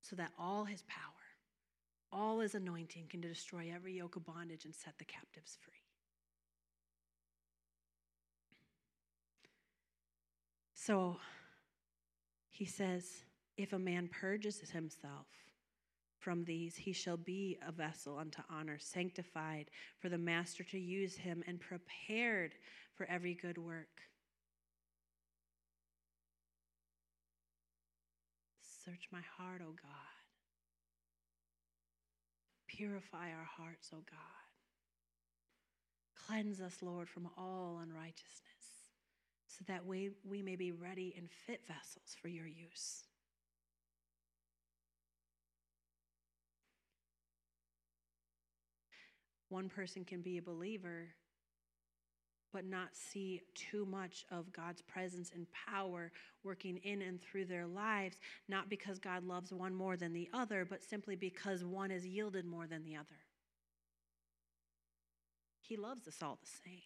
so 0.00 0.14
that 0.16 0.30
all 0.38 0.64
his 0.64 0.82
power, 0.82 1.02
all 2.12 2.40
his 2.40 2.54
anointing 2.54 3.06
can 3.08 3.20
destroy 3.20 3.72
every 3.74 3.94
yoke 3.94 4.16
of 4.16 4.24
bondage 4.24 4.64
and 4.64 4.74
set 4.74 4.98
the 4.98 5.04
captives 5.04 5.58
free. 5.60 5.74
So 10.74 11.16
he 12.48 12.64
says, 12.64 13.24
if 13.56 13.72
a 13.72 13.78
man 13.78 14.08
purges 14.08 14.60
himself, 14.70 15.26
from 16.26 16.42
these, 16.42 16.74
he 16.74 16.92
shall 16.92 17.16
be 17.16 17.56
a 17.64 17.70
vessel 17.70 18.18
unto 18.18 18.42
honor, 18.50 18.78
sanctified 18.80 19.70
for 20.00 20.08
the 20.08 20.18
master 20.18 20.64
to 20.64 20.76
use 20.76 21.14
him, 21.14 21.44
and 21.46 21.60
prepared 21.60 22.56
for 22.96 23.06
every 23.08 23.32
good 23.32 23.56
work. 23.56 24.00
Search 28.84 29.06
my 29.12 29.20
heart, 29.38 29.60
O 29.62 29.70
God. 29.70 30.16
Purify 32.66 33.30
our 33.30 33.48
hearts, 33.56 33.90
O 33.92 33.98
God. 33.98 34.46
Cleanse 36.26 36.60
us, 36.60 36.78
Lord, 36.82 37.08
from 37.08 37.28
all 37.38 37.78
unrighteousness, 37.80 38.42
so 39.46 39.64
that 39.68 39.86
we, 39.86 40.10
we 40.28 40.42
may 40.42 40.56
be 40.56 40.72
ready 40.72 41.14
and 41.16 41.28
fit 41.30 41.60
vessels 41.68 42.16
for 42.20 42.26
your 42.26 42.48
use. 42.48 43.05
One 49.48 49.68
person 49.68 50.04
can 50.04 50.22
be 50.22 50.38
a 50.38 50.42
believer 50.42 51.08
but 52.56 52.64
not 52.64 52.88
see 52.94 53.42
too 53.54 53.84
much 53.84 54.24
of 54.30 54.50
God's 54.50 54.80
presence 54.80 55.30
and 55.34 55.46
power 55.68 56.10
working 56.42 56.78
in 56.78 57.02
and 57.02 57.20
through 57.20 57.44
their 57.44 57.66
lives, 57.66 58.16
not 58.48 58.70
because 58.70 58.98
God 58.98 59.24
loves 59.24 59.52
one 59.52 59.74
more 59.74 59.98
than 59.98 60.14
the 60.14 60.30
other, 60.32 60.64
but 60.64 60.82
simply 60.82 61.16
because 61.16 61.64
one 61.64 61.90
is 61.90 62.06
yielded 62.06 62.46
more 62.46 62.66
than 62.66 62.82
the 62.82 62.96
other. 62.96 63.18
He 65.60 65.76
loves 65.76 66.08
us 66.08 66.22
all 66.22 66.38
the 66.40 66.70
same. 66.70 66.80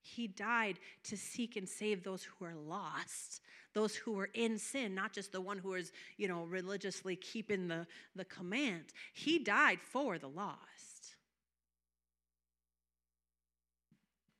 He 0.00 0.28
died 0.28 0.78
to 1.04 1.16
seek 1.16 1.56
and 1.56 1.68
save 1.68 2.04
those 2.04 2.22
who 2.22 2.44
are 2.44 2.54
lost, 2.54 3.40
those 3.72 3.96
who 3.96 4.16
are 4.20 4.28
in 4.34 4.58
sin, 4.58 4.94
not 4.94 5.12
just 5.12 5.32
the 5.32 5.40
one 5.40 5.58
who 5.58 5.74
is, 5.74 5.90
you 6.18 6.28
know, 6.28 6.44
religiously 6.44 7.16
keeping 7.16 7.66
the, 7.66 7.86
the 8.14 8.26
command. 8.26 8.84
He 9.12 9.40
died 9.40 9.80
for 9.80 10.18
the 10.18 10.28
lost. 10.28 10.93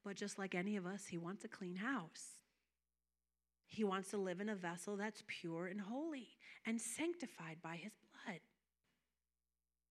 But 0.04 0.16
just 0.16 0.38
like 0.38 0.54
any 0.54 0.76
of 0.76 0.86
us, 0.86 1.06
he 1.06 1.18
wants 1.18 1.44
a 1.44 1.48
clean 1.48 1.76
house. 1.76 2.38
He 3.66 3.84
wants 3.84 4.10
to 4.10 4.18
live 4.18 4.40
in 4.40 4.50
a 4.50 4.54
vessel 4.54 4.96
that's 4.96 5.24
pure 5.26 5.66
and 5.66 5.80
holy 5.80 6.28
and 6.66 6.80
sanctified 6.80 7.56
by 7.62 7.76
his 7.76 7.92
blood. 8.12 8.40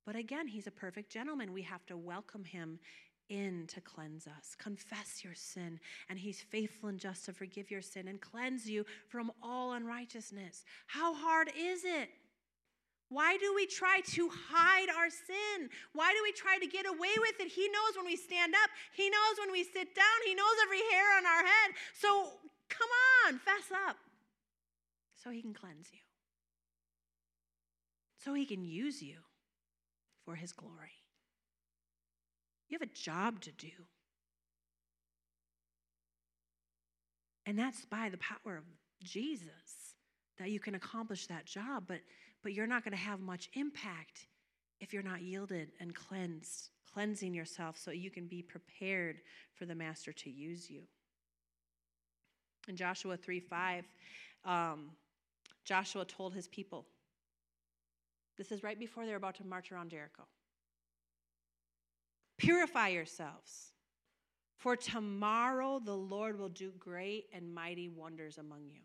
But 0.06 0.16
again, 0.16 0.48
he's 0.48 0.68
a 0.68 0.72
perfect 0.72 1.12
gentleman. 1.12 1.54
We 1.54 1.64
have 1.64 1.86
to 1.88 1.98
welcome 1.98 2.44
him 2.44 2.80
in 3.30 3.66
to 3.68 3.82
cleanse 3.82 4.28
us. 4.28 4.56
Confess 4.58 5.24
your 5.24 5.34
sin, 5.34 5.80
and 6.10 6.20
he's 6.20 6.42
faithful 6.42 6.90
and 6.90 7.00
just 7.00 7.26
to 7.26 7.34
forgive 7.34 7.72
your 7.72 7.82
sin 7.82 8.08
and 8.08 8.22
cleanse 8.22 8.70
you 8.70 8.86
from 9.08 9.32
all 9.42 9.74
unrighteousness. 9.74 10.66
How 10.88 11.14
hard 11.14 11.52
is 11.58 11.84
it? 11.84 12.10
Why 13.14 13.38
do 13.38 13.54
we 13.56 13.68
try 13.68 14.02
to 14.18 14.30
hide 14.50 14.90
our 14.90 15.10
sin? 15.10 15.70
Why 15.94 16.12
do 16.12 16.20
we 16.24 16.32
try 16.32 16.58
to 16.58 16.66
get 16.66 16.88
away 16.88 17.14
with 17.20 17.40
it? 17.40 17.48
He 17.48 17.70
knows 17.70 17.96
when 17.96 18.08
we 18.08 18.16
stand 18.16 18.56
up, 18.56 18.70
He 18.94 19.08
knows 19.10 19.38
when 19.38 19.52
we 19.52 19.64
sit 19.64 19.94
down, 19.94 20.18
He 20.26 20.34
knows 20.34 20.58
every 20.64 20.82
hair 20.92 21.18
on 21.18 21.26
our 21.26 21.46
head. 21.46 21.70
So 21.94 22.10
come 22.70 22.90
on, 23.28 23.38
fess 23.38 23.70
up 23.88 23.98
so 25.24 25.30
He 25.30 25.42
can 25.42 25.54
cleanse 25.54 25.90
you, 25.94 26.00
so 28.18 28.34
He 28.34 28.46
can 28.46 28.66
use 28.66 29.02
you 29.04 29.18
for 30.26 30.34
His 30.34 30.52
glory. 30.52 30.98
You 32.70 32.80
have 32.80 32.90
a 32.90 32.94
job 32.94 33.42
to 33.42 33.52
do. 33.52 33.86
And 37.46 37.60
that's 37.60 37.86
by 37.86 38.10
the 38.10 38.18
power 38.18 38.58
of 38.58 38.64
Jesus 39.04 39.94
that 40.40 40.50
you 40.50 40.60
can 40.60 40.76
accomplish 40.76 41.28
that 41.28 41.46
job. 41.46 41.84
But 41.88 42.00
but 42.44 42.54
you're 42.54 42.68
not 42.68 42.84
going 42.84 42.96
to 42.96 43.04
have 43.04 43.22
much 43.22 43.50
impact 43.54 44.28
if 44.80 44.94
you're 44.94 45.02
not 45.02 45.22
yielded 45.22 45.72
and 45.80 45.96
cleansed, 45.96 46.70
cleansing 46.94 47.34
yourself 47.34 47.78
so 47.78 47.92
you 47.92 48.12
can 48.12 48.28
be 48.28 48.42
prepared 48.42 49.22
for 49.56 49.66
the 49.66 49.74
master 49.74 50.12
to 50.12 50.30
use 50.30 50.70
you. 50.70 50.82
In 52.68 52.76
Joshua 52.76 53.18
3 53.18 53.40
5, 53.40 53.86
um, 54.46 54.92
Joshua 55.64 56.06
told 56.06 56.34
his 56.34 56.48
people, 56.50 56.86
this 58.38 58.52
is 58.52 58.64
right 58.64 58.80
before 58.80 59.06
they're 59.06 59.16
about 59.16 59.36
to 59.36 59.46
march 59.46 59.72
around 59.72 59.90
Jericho. 59.90 60.24
Purify 62.38 62.90
yourselves, 62.90 63.72
for 64.58 64.76
tomorrow 64.76 65.80
the 65.84 65.96
Lord 65.96 66.38
will 66.38 66.50
do 66.50 66.72
great 66.78 67.26
and 67.34 67.54
mighty 67.54 67.90
wonders 67.90 68.38
among 68.38 68.66
you. 68.66 68.82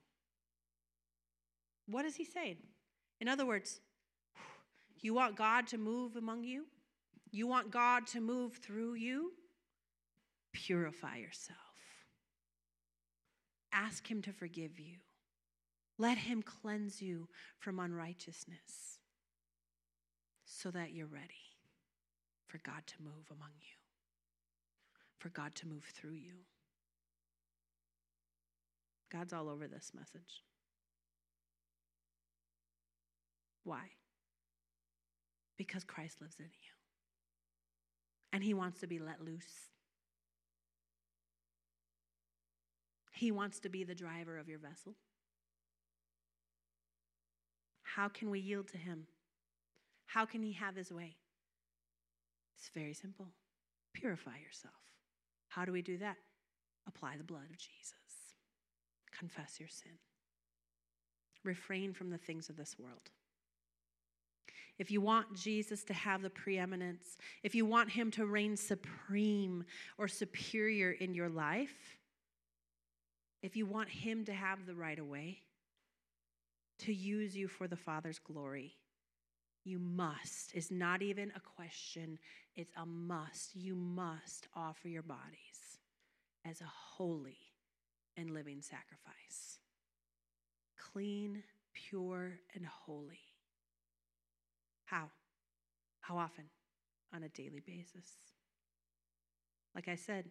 What 1.87 2.05
is 2.05 2.15
he 2.15 2.25
saying? 2.25 2.59
In 3.21 3.29
other 3.29 3.47
words, 3.47 3.81
you 5.01 5.15
want 5.15 5.37
God 5.37 5.67
to 5.69 5.79
move 5.79 6.17
among 6.17 6.45
you? 6.45 6.67
You 7.31 7.47
want 7.47 7.71
God 7.71 8.07
to 8.09 8.21
move 8.21 8.55
through 8.55 8.95
you? 8.95 9.33
Purify 10.53 11.17
yourself. 11.17 11.59
Ask 13.73 14.11
Him 14.11 14.23
to 14.23 14.33
forgive 14.33 14.79
you. 14.79 14.97
Let 15.99 16.19
Him 16.19 16.43
cleanse 16.43 17.03
you 17.03 17.29
from 17.59 17.79
unrighteousness 17.79 18.99
so 20.45 20.71
that 20.71 20.93
you're 20.93 21.07
ready 21.07 21.57
for 22.47 22.59
God 22.65 22.83
to 22.87 22.95
move 23.03 23.27
among 23.31 23.51
you, 23.61 23.77
for 25.19 25.29
God 25.29 25.55
to 25.57 25.69
move 25.69 25.85
through 25.95 26.15
you. 26.15 26.35
God's 29.11 29.33
all 29.33 29.49
over 29.49 29.69
this 29.69 29.93
message. 29.95 30.43
Why? 33.69 33.91
Because 35.59 35.85
Christ 35.85 36.23
lives 36.23 36.37
in 36.39 36.47
you. 36.47 36.73
And 38.33 38.43
he 38.43 38.55
wants 38.55 38.81
to 38.81 38.87
be 38.87 38.99
let 38.99 39.21
loose. 39.23 39.69
He 43.13 43.31
wants 43.31 43.61
to 43.61 43.69
be 43.69 43.85
the 43.85 43.95
driver 43.95 44.39
of 44.39 44.49
your 44.49 44.59
vessel. 44.59 44.95
How 47.83 48.09
can 48.09 48.31
we 48.31 48.41
yield 48.41 48.69
to 48.69 48.79
him? 48.79 49.07
How 50.07 50.25
can 50.25 50.43
he 50.43 50.53
have 50.53 50.75
his 50.75 50.91
way? 50.91 51.17
It's 52.57 52.71
very 52.75 52.95
simple. 52.95 53.27
Purify 53.93 54.39
yourself. 54.43 54.73
How 55.49 55.67
do 55.67 55.73
we 55.73 55.83
do 55.83 55.99
that? 55.99 56.17
Apply 56.87 57.19
the 57.19 57.25
blood 57.25 57.51
of 57.51 57.59
Jesus. 57.59 58.35
Confess 59.19 59.61
your 59.61 59.69
sin. 59.69 59.99
Refrain 61.45 61.93
from 61.93 62.09
the 62.09 62.17
things 62.17 62.49
of 62.49 62.57
this 62.57 62.77
world. 62.79 63.11
If 64.79 64.91
you 64.91 65.01
want 65.01 65.35
Jesus 65.35 65.83
to 65.85 65.93
have 65.93 66.23
the 66.23 66.31
preeminence, 66.31 67.19
if 67.43 67.55
you 67.55 67.67
want 67.67 67.91
him 67.91 68.11
to 68.13 68.27
reign 68.27 68.57
supreme 68.57 69.65
or 69.99 70.07
superior 70.07 70.93
in 70.93 71.15
your 71.15 71.29
life, 71.29 71.99
if 73.43 73.57
you 73.57 73.67
want 73.67 73.89
him 73.89 74.25
to 74.27 74.33
have 74.33 74.67
the 74.67 74.75
right 74.75 74.99
of 74.99 75.07
way, 75.07 75.39
to 76.81 76.95
use 76.95 77.37
you 77.37 77.49
for 77.49 77.67
the 77.67 77.77
Father's 77.77 78.21
glory, 78.21 78.77
you 79.65 79.79
must. 79.79 80.53
It's 80.55 80.71
not 80.71 81.03
even 81.03 81.33
a 81.35 81.41
question, 81.41 82.19
it's 82.57 82.73
a 82.77 82.87
must. 82.87 83.55
You 83.55 83.75
must 83.75 84.47
offer 84.55 84.89
your 84.89 85.03
bodies 85.03 85.79
as 86.45 86.61
a 86.61 86.71
holy 86.97 87.39
and 88.17 88.31
living 88.31 88.63
sacrifice. 88.63 89.59
Clean, 90.93 91.43
pure, 91.75 92.39
and 92.55 92.65
holy. 92.65 93.28
How? 94.91 95.11
How 96.01 96.17
often? 96.17 96.45
On 97.15 97.23
a 97.23 97.29
daily 97.29 97.63
basis. 97.67 98.17
Like 99.75 99.89
I 99.89 99.95
said, 99.95 100.27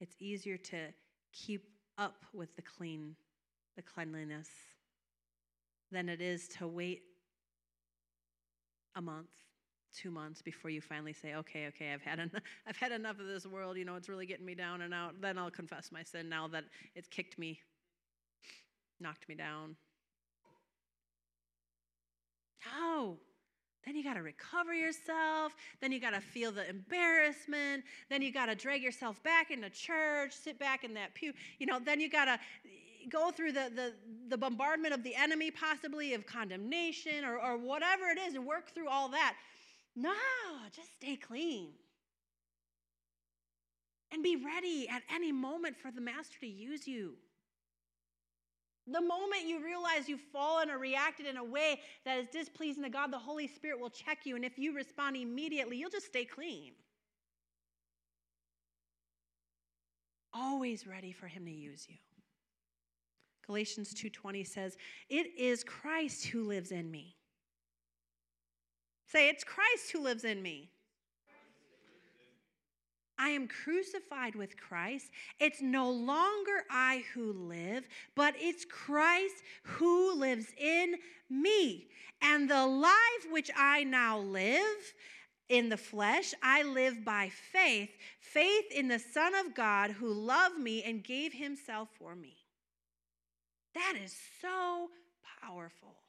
it's 0.00 0.16
easier 0.18 0.56
to 0.56 0.88
keep 1.32 1.66
up 1.96 2.24
with 2.32 2.54
the 2.56 2.62
clean, 2.62 3.14
the 3.76 3.82
cleanliness, 3.82 4.48
than 5.92 6.08
it 6.08 6.20
is 6.20 6.48
to 6.58 6.66
wait 6.66 7.02
a 8.96 9.02
month, 9.02 9.28
two 9.94 10.10
months 10.10 10.42
before 10.42 10.70
you 10.70 10.80
finally 10.80 11.12
say, 11.12 11.34
okay, 11.34 11.66
okay, 11.68 11.92
I've 11.92 12.02
had 12.02 12.18
enough, 12.18 12.42
I've 12.66 12.76
had 12.76 12.92
enough 12.92 13.20
of 13.20 13.26
this 13.26 13.46
world. 13.46 13.76
You 13.76 13.84
know, 13.84 13.96
it's 13.96 14.08
really 14.08 14.26
getting 14.26 14.46
me 14.46 14.54
down 14.54 14.82
and 14.82 14.92
out. 14.92 15.20
Then 15.20 15.38
I'll 15.38 15.50
confess 15.50 15.90
my 15.92 16.02
sin 16.02 16.28
now 16.28 16.48
that 16.48 16.64
it's 16.94 17.08
kicked 17.08 17.38
me, 17.38 17.60
knocked 19.00 19.28
me 19.28 19.34
down. 19.34 19.76
No. 22.66 23.18
Then 23.84 23.96
you 23.96 24.04
got 24.04 24.14
to 24.14 24.22
recover 24.22 24.74
yourself. 24.74 25.54
Then 25.80 25.90
you 25.90 26.00
got 26.00 26.10
to 26.10 26.20
feel 26.20 26.52
the 26.52 26.68
embarrassment. 26.68 27.84
Then 28.10 28.20
you 28.22 28.32
got 28.32 28.46
to 28.46 28.54
drag 28.54 28.82
yourself 28.82 29.22
back 29.22 29.50
into 29.50 29.70
church, 29.70 30.32
sit 30.32 30.58
back 30.58 30.84
in 30.84 30.94
that 30.94 31.14
pew. 31.14 31.32
You 31.58 31.66
know, 31.66 31.78
then 31.78 32.00
you 32.00 32.10
got 32.10 32.26
to 32.26 32.38
go 33.08 33.30
through 33.30 33.52
the, 33.52 33.70
the, 33.74 33.92
the 34.28 34.36
bombardment 34.36 34.92
of 34.92 35.02
the 35.02 35.14
enemy, 35.14 35.50
possibly 35.50 36.12
of 36.14 36.26
condemnation 36.26 37.24
or, 37.24 37.38
or 37.38 37.56
whatever 37.56 38.08
it 38.08 38.18
is, 38.18 38.34
and 38.34 38.44
work 38.44 38.70
through 38.74 38.88
all 38.88 39.08
that. 39.08 39.34
No, 39.96 40.12
just 40.74 40.94
stay 40.96 41.16
clean. 41.16 41.70
And 44.12 44.22
be 44.22 44.36
ready 44.36 44.88
at 44.88 45.02
any 45.14 45.32
moment 45.32 45.76
for 45.76 45.90
the 45.90 46.00
master 46.00 46.38
to 46.40 46.46
use 46.46 46.86
you. 46.86 47.14
The 48.90 49.00
moment 49.00 49.46
you 49.46 49.64
realize 49.64 50.08
you've 50.08 50.20
fallen 50.32 50.70
or 50.70 50.78
reacted 50.78 51.26
in 51.26 51.36
a 51.36 51.44
way 51.44 51.80
that 52.04 52.18
is 52.18 52.26
displeasing 52.28 52.82
to 52.82 52.88
God, 52.88 53.12
the 53.12 53.18
Holy 53.18 53.46
Spirit 53.46 53.78
will 53.78 53.90
check 53.90 54.26
you. 54.26 54.36
And 54.36 54.44
if 54.44 54.58
you 54.58 54.74
respond 54.74 55.16
immediately, 55.16 55.76
you'll 55.76 55.90
just 55.90 56.06
stay 56.06 56.24
clean. 56.24 56.72
Always 60.32 60.86
ready 60.86 61.12
for 61.12 61.28
Him 61.28 61.44
to 61.44 61.52
use 61.52 61.86
you. 61.88 61.96
Galatians 63.46 63.92
2:20 63.94 64.44
says, 64.44 64.76
"It 65.08 65.26
is 65.36 65.64
Christ 65.64 66.26
who 66.26 66.44
lives 66.44 66.70
in 66.70 66.90
me." 66.90 67.16
Say, 69.06 69.28
"It's 69.28 69.42
Christ 69.42 69.90
who 69.90 70.00
lives 70.00 70.24
in 70.24 70.40
me." 70.42 70.72
I 73.20 73.28
am 73.28 73.48
crucified 73.48 74.34
with 74.34 74.56
Christ. 74.56 75.10
It's 75.38 75.60
no 75.60 75.90
longer 75.90 76.64
I 76.70 77.04
who 77.12 77.34
live, 77.34 77.86
but 78.14 78.34
it's 78.38 78.64
Christ 78.64 79.34
who 79.62 80.18
lives 80.18 80.46
in 80.58 80.94
me. 81.28 81.88
And 82.22 82.48
the 82.48 82.66
life 82.66 83.26
which 83.30 83.50
I 83.54 83.84
now 83.84 84.18
live 84.18 84.94
in 85.50 85.68
the 85.68 85.76
flesh, 85.76 86.32
I 86.42 86.62
live 86.62 87.04
by 87.04 87.30
faith 87.52 87.90
faith 88.20 88.66
in 88.74 88.88
the 88.88 88.98
Son 88.98 89.34
of 89.34 89.54
God 89.54 89.90
who 89.90 90.12
loved 90.12 90.58
me 90.58 90.82
and 90.82 91.04
gave 91.04 91.34
himself 91.34 91.88
for 91.98 92.14
me. 92.14 92.36
That 93.74 93.96
is 94.02 94.16
so 94.40 94.88
powerful. 95.42 95.99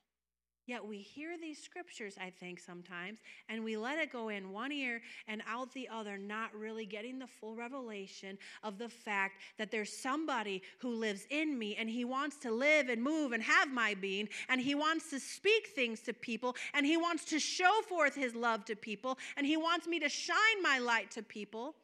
Yet 0.68 0.86
we 0.86 1.00
hear 1.00 1.38
these 1.40 1.62
scriptures, 1.62 2.16
I 2.22 2.30
think, 2.30 2.60
sometimes, 2.60 3.20
and 3.50 3.64
we 3.64 3.78
let 3.78 3.98
it 3.98 4.12
go 4.12 4.30
in 4.30 4.52
one 4.52 4.72
ear 4.72 5.02
and 5.28 5.42
out 5.48 5.74
the 5.74 5.90
other, 5.90 6.18
not 6.18 6.54
really 6.56 6.86
getting 6.86 7.20
the 7.20 7.28
full 7.28 7.56
revelation 7.56 8.38
of 8.64 8.78
the 8.78 8.88
fact 8.88 9.42
that 9.58 9.72
there's 9.72 10.02
somebody 10.02 10.62
who 10.80 10.94
lives 10.94 11.26
in 11.30 11.58
me 11.58 11.76
and 11.78 11.90
he 11.90 12.06
wants 12.06 12.38
to 12.38 12.52
live 12.52 12.90
and 12.90 13.02
move 13.02 13.32
and 13.32 13.42
have 13.42 13.72
my 13.72 13.96
being, 13.96 14.30
and 14.50 14.62
he 14.62 14.76
wants 14.76 15.10
to 15.10 15.20
speak 15.20 15.70
things 15.76 16.02
to 16.02 16.14
people, 16.14 16.56
and 16.74 16.86
he 16.86 16.96
wants 16.96 17.26
to 17.26 17.40
show 17.40 17.82
forth 17.90 18.16
his 18.16 18.36
love 18.36 18.64
to 18.66 18.76
people, 18.76 19.18
and 19.38 19.48
he 19.48 19.58
wants 19.58 19.88
me 19.88 20.00
to 20.00 20.10
shine 20.10 20.62
my 20.62 20.78
light 20.78 21.10
to 21.12 21.24
people. 21.24 21.76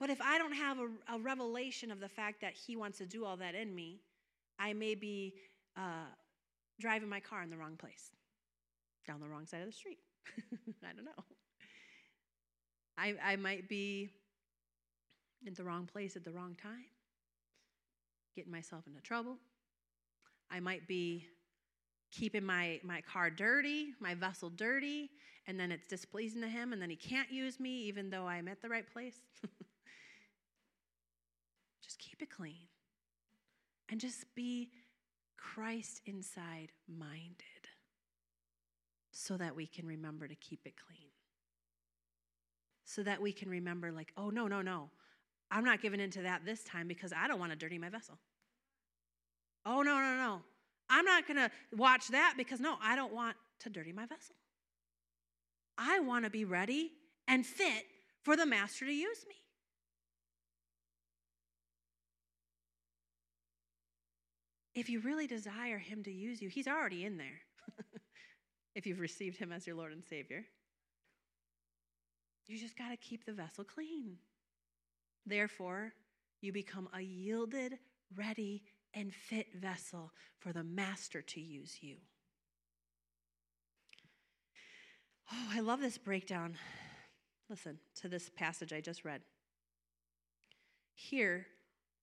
But 0.00 0.10
if 0.10 0.20
I 0.20 0.38
don't 0.38 0.52
have 0.52 0.78
a, 0.78 1.14
a 1.14 1.18
revelation 1.18 1.90
of 1.90 1.98
the 1.98 2.08
fact 2.08 2.40
that 2.42 2.52
He 2.54 2.76
wants 2.76 2.98
to 2.98 3.06
do 3.06 3.24
all 3.24 3.36
that 3.38 3.54
in 3.54 3.74
me, 3.74 4.00
I 4.58 4.72
may 4.72 4.94
be 4.94 5.34
uh, 5.76 6.06
driving 6.80 7.08
my 7.08 7.20
car 7.20 7.42
in 7.42 7.50
the 7.50 7.56
wrong 7.56 7.76
place, 7.76 8.10
down 9.06 9.20
the 9.20 9.28
wrong 9.28 9.46
side 9.46 9.60
of 9.60 9.66
the 9.66 9.72
street. 9.72 9.98
I 10.82 10.92
don't 10.94 11.04
know. 11.04 11.24
I, 12.96 13.14
I 13.24 13.36
might 13.36 13.68
be 13.68 14.10
in 15.46 15.54
the 15.54 15.64
wrong 15.64 15.88
place 15.90 16.16
at 16.16 16.24
the 16.24 16.32
wrong 16.32 16.56
time, 16.60 16.84
getting 18.34 18.50
myself 18.50 18.86
into 18.86 19.00
trouble. 19.00 19.36
I 20.50 20.60
might 20.60 20.88
be 20.88 21.26
keeping 22.10 22.44
my, 22.44 22.80
my 22.82 23.00
car 23.02 23.30
dirty, 23.30 23.88
my 24.00 24.14
vessel 24.14 24.50
dirty, 24.50 25.10
and 25.46 25.58
then 25.58 25.70
it's 25.70 25.86
displeasing 25.86 26.42
to 26.42 26.48
him, 26.48 26.72
and 26.72 26.82
then 26.82 26.90
he 26.90 26.96
can't 26.96 27.30
use 27.30 27.60
me 27.60 27.70
even 27.84 28.10
though 28.10 28.26
I'm 28.26 28.48
at 28.48 28.60
the 28.60 28.68
right 28.68 28.90
place. 28.92 29.16
Just 31.82 31.98
keep 31.98 32.20
it 32.20 32.30
clean. 32.30 32.66
And 33.90 33.98
just 33.98 34.34
be 34.34 34.68
Christ 35.38 36.00
inside 36.04 36.72
minded 36.86 37.68
so 39.12 39.36
that 39.36 39.56
we 39.56 39.66
can 39.66 39.86
remember 39.86 40.28
to 40.28 40.34
keep 40.34 40.60
it 40.64 40.74
clean. 40.86 41.08
So 42.84 43.02
that 43.02 43.20
we 43.20 43.32
can 43.32 43.48
remember, 43.50 43.92
like, 43.92 44.12
oh, 44.16 44.30
no, 44.30 44.46
no, 44.46 44.62
no. 44.62 44.90
I'm 45.50 45.64
not 45.64 45.82
giving 45.82 46.00
into 46.00 46.22
that 46.22 46.44
this 46.44 46.62
time 46.64 46.88
because 46.88 47.12
I 47.12 47.26
don't 47.28 47.38
want 47.38 47.52
to 47.52 47.56
dirty 47.56 47.78
my 47.78 47.88
vessel. 47.88 48.18
Oh, 49.66 49.82
no, 49.82 49.98
no, 49.98 50.16
no. 50.16 50.40
I'm 50.88 51.04
not 51.04 51.26
going 51.26 51.36
to 51.36 51.50
watch 51.76 52.08
that 52.08 52.34
because, 52.36 52.60
no, 52.60 52.76
I 52.82 52.96
don't 52.96 53.12
want 53.12 53.36
to 53.60 53.70
dirty 53.70 53.92
my 53.92 54.06
vessel. 54.06 54.36
I 55.76 56.00
want 56.00 56.24
to 56.24 56.30
be 56.30 56.44
ready 56.44 56.92
and 57.26 57.44
fit 57.44 57.84
for 58.22 58.36
the 58.36 58.46
master 58.46 58.86
to 58.86 58.92
use 58.92 59.24
me. 59.28 59.36
If 64.78 64.88
you 64.88 65.00
really 65.00 65.26
desire 65.26 65.78
Him 65.78 66.02
to 66.04 66.10
use 66.10 66.42
you, 66.42 66.48
He's 66.48 66.68
already 66.68 67.04
in 67.04 67.16
there 67.16 67.40
if 68.74 68.86
you've 68.86 69.00
received 69.00 69.38
Him 69.38 69.52
as 69.52 69.66
your 69.66 69.76
Lord 69.76 69.92
and 69.92 70.04
Savior. 70.04 70.44
You 72.46 72.58
just 72.58 72.78
got 72.78 72.90
to 72.90 72.96
keep 72.96 73.26
the 73.26 73.32
vessel 73.32 73.64
clean. 73.64 74.16
Therefore, 75.26 75.92
you 76.40 76.52
become 76.52 76.88
a 76.94 77.00
yielded, 77.00 77.78
ready, 78.16 78.62
and 78.94 79.12
fit 79.12 79.48
vessel 79.54 80.12
for 80.38 80.52
the 80.52 80.64
Master 80.64 81.20
to 81.20 81.40
use 81.40 81.78
you. 81.82 81.96
Oh, 85.30 85.48
I 85.52 85.60
love 85.60 85.80
this 85.80 85.98
breakdown. 85.98 86.56
Listen 87.50 87.78
to 88.00 88.08
this 88.08 88.30
passage 88.34 88.72
I 88.72 88.80
just 88.80 89.04
read. 89.04 89.20
Here, 90.94 91.46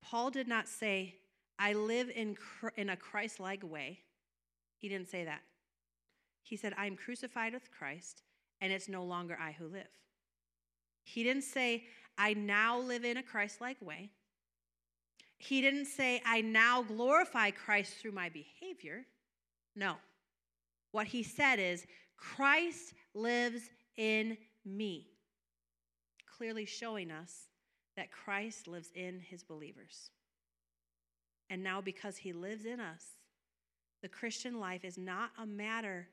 Paul 0.02 0.30
did 0.30 0.48
not 0.48 0.68
say, 0.68 1.16
I 1.58 1.74
live 1.74 2.10
in, 2.10 2.38
in 2.76 2.90
a 2.90 2.98
Christ 2.98 3.40
like 3.40 3.64
way. 3.64 4.00
He 4.78 4.90
didn't 4.90 5.10
say 5.10 5.24
that. 5.26 5.42
He 6.44 6.58
said, 6.58 6.74
I 6.78 6.86
am 6.86 6.96
crucified 6.96 7.54
with 7.54 7.72
Christ, 7.72 8.22
and 8.62 8.72
it's 8.72 8.90
no 8.90 9.04
longer 9.04 9.38
I 9.40 9.54
who 9.54 9.68
live. 9.68 9.88
He 11.04 11.24
didn't 11.24 11.44
say, 11.44 11.86
I 12.18 12.34
now 12.34 12.80
live 12.80 13.04
in 13.04 13.18
a 13.18 13.24
Christ 13.24 13.62
like 13.62 13.82
way. 13.82 14.12
He 15.38 15.62
didn't 15.62 15.86
say, 15.86 16.22
I 16.26 16.42
now 16.42 16.82
glorify 16.82 17.52
Christ 17.52 17.96
through 17.98 18.14
my 18.14 18.30
behavior. 18.30 19.06
No. 19.76 19.96
What 20.92 21.08
he 21.08 21.24
said 21.24 21.60
is, 21.60 21.86
Christ 22.18 22.94
lives 23.14 23.70
in 23.98 24.38
me, 24.64 25.08
clearly 26.38 26.66
showing 26.66 27.12
us 27.12 27.50
that 27.98 28.12
Christ 28.12 28.68
lives 28.68 28.90
in 28.96 29.20
his 29.20 29.44
believers. 29.44 30.10
And 31.50 31.64
now, 31.64 31.82
because 31.82 32.18
he 32.18 32.34
lives 32.34 32.66
in 32.66 32.80
us, 32.80 33.04
the 34.02 34.10
Christian 34.10 34.60
life 34.60 34.84
is 34.84 34.98
not 34.98 35.32
a 35.42 35.46
matter 35.46 36.08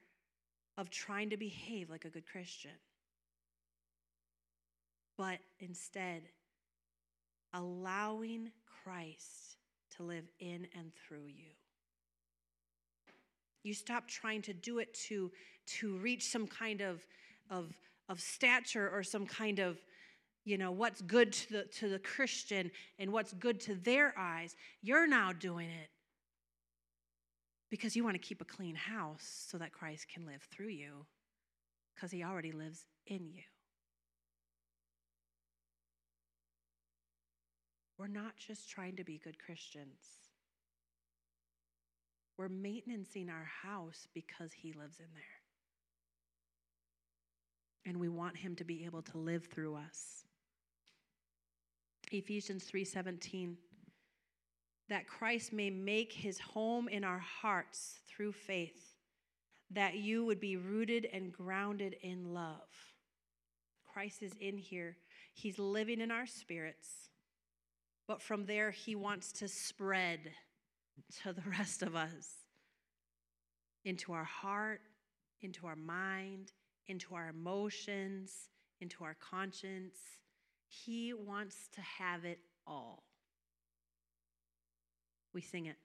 of 0.79 0.91
trying 0.91 1.31
to 1.31 1.37
behave 1.37 1.91
like 1.91 2.05
a 2.05 2.11
good 2.11 2.27
Christian, 2.27 2.71
but 5.17 5.39
instead 5.61 6.23
allowing 7.53 8.51
Christ 8.83 9.57
to 9.97 10.03
live 10.03 10.25
in 10.41 10.67
and 10.79 10.93
through 10.95 11.27
you. 11.27 11.53
You 13.63 13.75
stop 13.75 14.09
trying 14.09 14.43
to 14.43 14.53
do 14.53 14.79
it 14.79 14.93
to, 15.09 15.31
to 15.79 15.97
reach 15.99 16.29
some 16.29 16.47
kind 16.47 16.81
of, 16.81 17.07
of, 17.51 17.73
of 18.09 18.21
stature 18.21 18.91
or 18.91 19.03
some 19.03 19.27
kind 19.27 19.59
of, 19.59 19.79
you 20.45 20.59
know, 20.59 20.73
what's 20.73 21.01
good 21.03 21.33
to 21.33 21.53
the, 21.53 21.63
to 21.65 21.89
the 21.89 21.99
Christian 21.99 22.71
and 22.99 23.13
what's 23.13 23.33
good 23.33 23.61
to 23.61 23.75
their 23.75 24.15
eyes. 24.19 24.57
You're 24.83 25.07
now 25.07 25.33
doing 25.33 25.69
it 25.69 25.91
because 27.71 27.95
you 27.95 28.05
want 28.05 28.15
to 28.15 28.19
keep 28.19 28.41
a 28.41 28.45
clean 28.45 28.75
house 28.75 29.47
so 29.49 29.59
that 29.59 29.73
Christ 29.73 30.07
can 30.13 30.27
live 30.27 30.47
through 30.51 30.69
you 30.69 31.07
because 31.95 32.11
he 32.11 32.25
already 32.25 32.53
lives 32.53 32.87
in 33.07 33.27
you. 33.27 33.43
We're 37.99 38.09
not 38.09 38.37
just 38.37 38.69
trying 38.69 38.97
to 38.97 39.05
be 39.05 39.21
good 39.23 39.39
Christians. 39.39 40.23
We're 42.37 42.49
maintaining 42.49 43.29
our 43.31 43.49
house 43.63 44.09
because 44.13 44.53
He 44.53 44.73
lives 44.73 44.99
in 44.99 45.07
there. 45.15 45.23
And 47.87 48.01
we 48.01 48.09
want 48.09 48.37
Him 48.37 48.57
to 48.57 48.65
be 48.65 48.85
able 48.85 49.03
to 49.03 49.19
live 49.19 49.47
through 49.47 49.77
us. 49.77 50.25
Ephesians 52.13 52.65
3:17 52.65 53.57
that 54.89 55.07
Christ 55.07 55.53
may 55.53 55.71
make 55.71 56.13
his 56.13 56.39
home 56.39 56.89
in 56.89 57.05
our 57.05 57.19
hearts 57.19 58.01
through 58.07 58.33
faith 58.33 58.95
that 59.71 59.95
you 59.95 60.25
would 60.25 60.41
be 60.41 60.57
rooted 60.57 61.07
and 61.07 61.33
grounded 61.33 61.97
in 62.03 62.35
love. 62.35 62.69
Christ 63.85 64.23
is 64.23 64.35
in 64.41 64.59
here. 64.59 64.99
He's 65.33 65.59
living 65.59 66.01
in 66.01 66.11
our 66.11 66.27
spirits. 66.27 67.09
But 68.07 68.21
from 68.21 68.45
there, 68.45 68.71
he 68.71 68.95
wants 68.95 69.33
to 69.33 69.49
spread 69.49 70.33
to 71.23 71.33
the 71.33 71.49
rest 71.49 71.83
of 71.83 71.95
us 71.95 72.47
into 73.85 74.13
our 74.13 74.25
heart, 74.25 74.83
into 75.41 75.67
our 75.67 75.77
mind, 75.77 76.53
into 76.87 77.15
our 77.15 77.29
emotions, 77.29 78.51
into 78.81 79.05
our 79.05 79.15
conscience. 79.15 79.99
He 80.73 81.13
wants 81.13 81.69
to 81.75 81.81
have 81.83 82.25
it 82.25 82.39
all. 82.67 83.03
We 85.35 85.43
sing 85.43 85.67
it. 85.67 85.77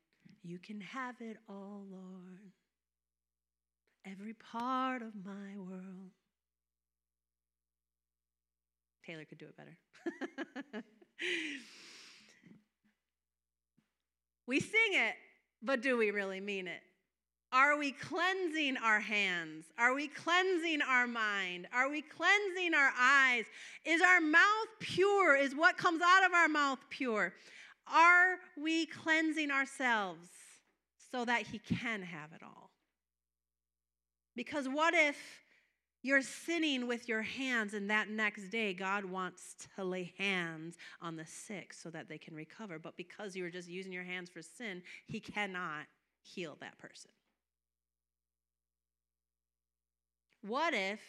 You 0.44 0.60
can 0.60 0.80
have 0.80 1.16
it 1.20 1.38
all, 1.50 1.84
Lord. 1.92 2.52
Every 4.06 4.34
part 4.34 5.02
of 5.02 5.14
my 5.26 5.58
world. 5.58 6.12
Taylor 9.06 9.26
could 9.26 9.38
do 9.38 9.46
it 9.46 9.58
better. 9.58 10.84
We 14.48 14.62
sing 14.62 14.94
it, 14.94 15.16
but 15.62 15.82
do 15.82 15.98
we 15.98 16.12
really 16.12 16.40
mean 16.40 16.68
it? 16.68 16.80
Are 17.58 17.76
we 17.76 17.92
cleansing 17.92 18.78
our 18.78 19.00
hands? 19.00 19.66
Are 19.80 19.96
we 19.96 20.10
cleansing 20.10 20.84
our 20.84 21.08
mind? 21.08 21.68
Are 21.74 21.90
we 21.90 22.04
cleansing 22.04 22.76
our 22.76 22.92
eyes? 23.00 23.46
Is 23.84 24.00
our 24.00 24.22
mouth 24.22 24.68
pure? 24.80 25.36
Is 25.36 25.56
what 25.56 25.76
comes 25.76 26.04
out 26.06 26.24
of 26.24 26.34
our 26.34 26.48
mouth 26.48 26.78
pure? 26.92 27.34
Are 27.92 28.36
we 28.62 28.86
cleansing 28.86 29.50
ourselves 29.50 30.30
so 31.12 31.26
that 31.26 31.48
He 31.48 31.58
can 31.58 32.04
have 32.04 32.32
it 32.32 32.44
all? 32.44 32.70
Because 34.36 34.70
what 34.70 34.94
if 34.94 35.18
you're 36.04 36.22
sinning 36.22 36.86
with 36.86 37.10
your 37.10 37.24
hands, 37.24 37.74
and 37.74 37.90
that 37.90 38.08
next 38.08 38.50
day, 38.50 38.72
God 38.76 39.04
wants 39.04 39.56
to 39.76 39.84
lay 39.84 40.14
hands 40.20 40.78
on 41.02 41.16
the 41.16 41.26
sick 41.26 41.74
so 41.74 41.90
that 41.90 42.08
they 42.08 42.20
can 42.20 42.36
recover. 42.36 42.78
But 42.78 42.96
because 42.98 43.36
you 43.36 43.42
were 43.42 43.50
just 43.50 43.68
using 43.68 43.92
your 43.92 44.04
hands 44.04 44.30
for 44.30 44.44
sin, 44.44 44.84
He 45.08 45.20
cannot 45.20 45.88
heal 46.22 46.56
that 46.62 46.78
person. 46.78 47.10
What 50.42 50.74
if 50.74 51.00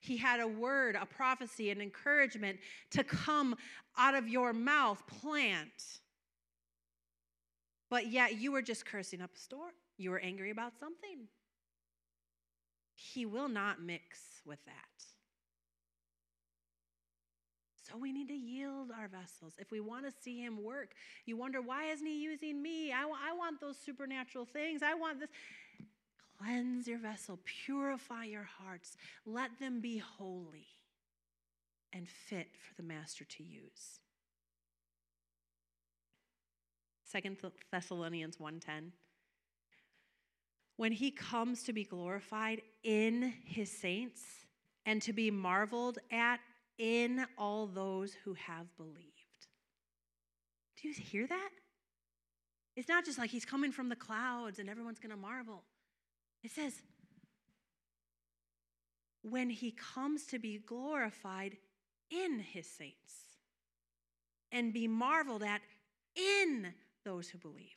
He 0.00 0.16
had 0.16 0.40
a 0.40 0.48
word, 0.48 0.96
a 1.00 1.06
prophecy, 1.06 1.70
an 1.70 1.80
encouragement 1.80 2.58
to 2.90 3.04
come 3.04 3.56
out 3.98 4.14
of 4.14 4.28
your 4.28 4.52
mouth, 4.52 5.02
plant, 5.06 6.00
but 7.90 8.06
yet 8.06 8.40
you 8.40 8.52
were 8.52 8.62
just 8.62 8.86
cursing 8.86 9.20
up 9.20 9.30
a 9.34 9.38
storm? 9.38 9.72
You 9.98 10.10
were 10.10 10.20
angry 10.20 10.50
about 10.50 10.72
something. 10.78 11.28
He 12.94 13.26
will 13.26 13.48
not 13.48 13.82
mix 13.82 14.40
with 14.46 14.64
that. 14.66 14.74
So 17.90 17.98
we 17.98 18.12
need 18.12 18.28
to 18.28 18.34
yield 18.34 18.92
our 18.96 19.08
vessels. 19.08 19.54
If 19.58 19.72
we 19.72 19.80
want 19.80 20.06
to 20.06 20.12
see 20.22 20.40
him 20.40 20.62
work, 20.62 20.92
you 21.26 21.36
wonder, 21.36 21.60
why 21.60 21.86
isn't 21.86 22.06
he 22.06 22.22
using 22.22 22.62
me? 22.62 22.92
I, 22.92 23.02
I 23.02 23.36
want 23.36 23.60
those 23.60 23.76
supernatural 23.84 24.44
things. 24.44 24.82
I 24.82 24.94
want 24.94 25.18
this. 25.18 25.30
Cleanse 26.40 26.88
your 26.88 26.98
vessel, 26.98 27.38
purify 27.44 28.24
your 28.24 28.48
hearts, 28.58 28.96
let 29.26 29.58
them 29.58 29.80
be 29.80 29.98
holy 29.98 30.68
and 31.92 32.08
fit 32.08 32.48
for 32.56 32.74
the 32.74 32.82
master 32.82 33.24
to 33.24 33.42
use. 33.42 34.00
Second 37.04 37.36
Thessalonians 37.70 38.38
1:10 38.38 38.92
when 40.76 40.92
he 40.92 41.10
comes 41.10 41.62
to 41.64 41.74
be 41.74 41.84
glorified 41.84 42.62
in 42.84 43.34
his 43.44 43.70
saints 43.70 44.22
and 44.86 45.02
to 45.02 45.12
be 45.12 45.30
marveled 45.30 45.98
at 46.10 46.40
in 46.78 47.26
all 47.36 47.66
those 47.66 48.14
who 48.24 48.32
have 48.32 48.74
believed. 48.78 49.46
Do 50.80 50.88
you 50.88 50.94
hear 50.94 51.26
that? 51.26 51.50
It's 52.76 52.88
not 52.88 53.04
just 53.04 53.18
like 53.18 53.28
he's 53.28 53.44
coming 53.44 53.72
from 53.72 53.90
the 53.90 53.96
clouds 53.96 54.58
and 54.58 54.70
everyone's 54.70 54.98
going 54.98 55.10
to 55.10 55.18
marvel. 55.18 55.64
It 56.42 56.50
says, 56.50 56.82
when 59.22 59.50
he 59.50 59.72
comes 59.72 60.24
to 60.26 60.38
be 60.38 60.58
glorified 60.58 61.56
in 62.10 62.38
his 62.38 62.66
saints 62.66 63.14
and 64.50 64.72
be 64.72 64.88
marveled 64.88 65.42
at 65.42 65.60
in 66.16 66.72
those 67.04 67.28
who 67.28 67.38
believe. 67.38 67.76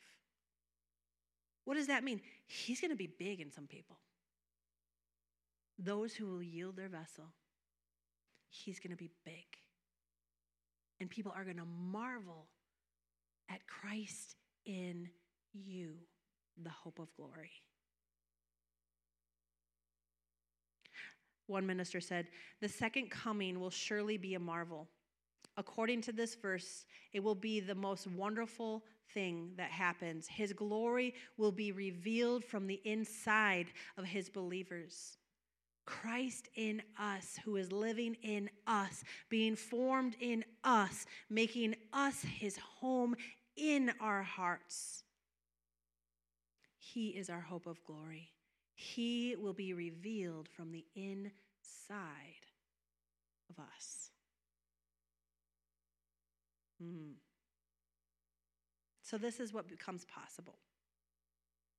What 1.64 1.74
does 1.74 1.86
that 1.86 2.04
mean? 2.04 2.20
He's 2.46 2.80
going 2.80 2.90
to 2.90 2.96
be 2.96 3.06
big 3.06 3.40
in 3.40 3.50
some 3.50 3.66
people. 3.66 3.96
Those 5.78 6.14
who 6.14 6.26
will 6.26 6.42
yield 6.42 6.76
their 6.76 6.88
vessel, 6.88 7.24
he's 8.48 8.80
going 8.80 8.90
to 8.90 8.96
be 8.96 9.10
big. 9.24 9.44
And 11.00 11.10
people 11.10 11.32
are 11.34 11.44
going 11.44 11.56
to 11.56 11.64
marvel 11.64 12.46
at 13.50 13.66
Christ 13.66 14.36
in 14.64 15.08
you, 15.52 15.94
the 16.62 16.70
hope 16.70 16.98
of 16.98 17.14
glory. 17.16 17.50
One 21.46 21.66
minister 21.66 22.00
said, 22.00 22.28
The 22.60 22.68
second 22.68 23.10
coming 23.10 23.60
will 23.60 23.70
surely 23.70 24.16
be 24.16 24.34
a 24.34 24.40
marvel. 24.40 24.88
According 25.56 26.00
to 26.02 26.12
this 26.12 26.34
verse, 26.34 26.84
it 27.12 27.22
will 27.22 27.34
be 27.34 27.60
the 27.60 27.74
most 27.74 28.06
wonderful 28.06 28.84
thing 29.12 29.52
that 29.56 29.70
happens. 29.70 30.26
His 30.26 30.52
glory 30.52 31.14
will 31.36 31.52
be 31.52 31.70
revealed 31.70 32.44
from 32.44 32.66
the 32.66 32.80
inside 32.84 33.66
of 33.96 34.04
his 34.04 34.28
believers. 34.28 35.18
Christ 35.86 36.48
in 36.54 36.82
us, 36.98 37.38
who 37.44 37.56
is 37.56 37.70
living 37.70 38.16
in 38.22 38.48
us, 38.66 39.04
being 39.28 39.54
formed 39.54 40.16
in 40.18 40.44
us, 40.64 41.06
making 41.28 41.76
us 41.92 42.22
his 42.22 42.56
home 42.56 43.14
in 43.56 43.92
our 44.00 44.22
hearts. 44.22 45.04
He 46.78 47.08
is 47.08 47.28
our 47.28 47.40
hope 47.40 47.66
of 47.66 47.84
glory. 47.84 48.33
He 48.74 49.36
will 49.38 49.52
be 49.52 49.72
revealed 49.72 50.48
from 50.48 50.72
the 50.72 50.84
inside 50.94 52.46
of 53.48 53.58
us. 53.58 54.10
Hmm. 56.80 57.12
So, 59.02 59.18
this 59.18 59.38
is 59.38 59.52
what 59.52 59.68
becomes 59.68 60.04
possible. 60.06 60.58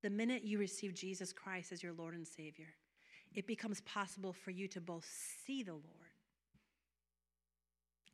The 0.04 0.10
minute 0.10 0.44
you 0.44 0.60
receive 0.60 0.94
Jesus 0.94 1.34
Christ 1.34 1.72
as 1.72 1.82
your 1.82 1.94
Lord 1.94 2.14
and 2.14 2.28
Savior, 2.28 2.68
it 3.34 3.48
becomes 3.48 3.82
possible 3.82 4.32
for 4.32 4.52
you 4.52 4.68
to 4.70 4.80
both 4.80 5.06
see 5.46 5.64
the 5.64 5.74
Lord 5.74 5.84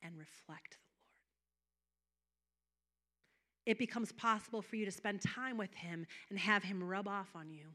and 0.02 0.18
reflect 0.18 0.72
the 0.72 0.78
Lord. 0.78 0.92
It 3.66 3.78
becomes 3.78 4.12
possible 4.14 4.62
for 4.62 4.76
you 4.76 4.86
to 4.86 4.92
spend 4.92 5.22
time 5.22 5.58
with 5.58 5.74
Him 5.74 6.08
and 6.30 6.40
have 6.40 6.64
Him 6.64 6.84
rub 6.84 7.08
off 7.08 7.30
on 7.36 7.52
you. 7.52 7.68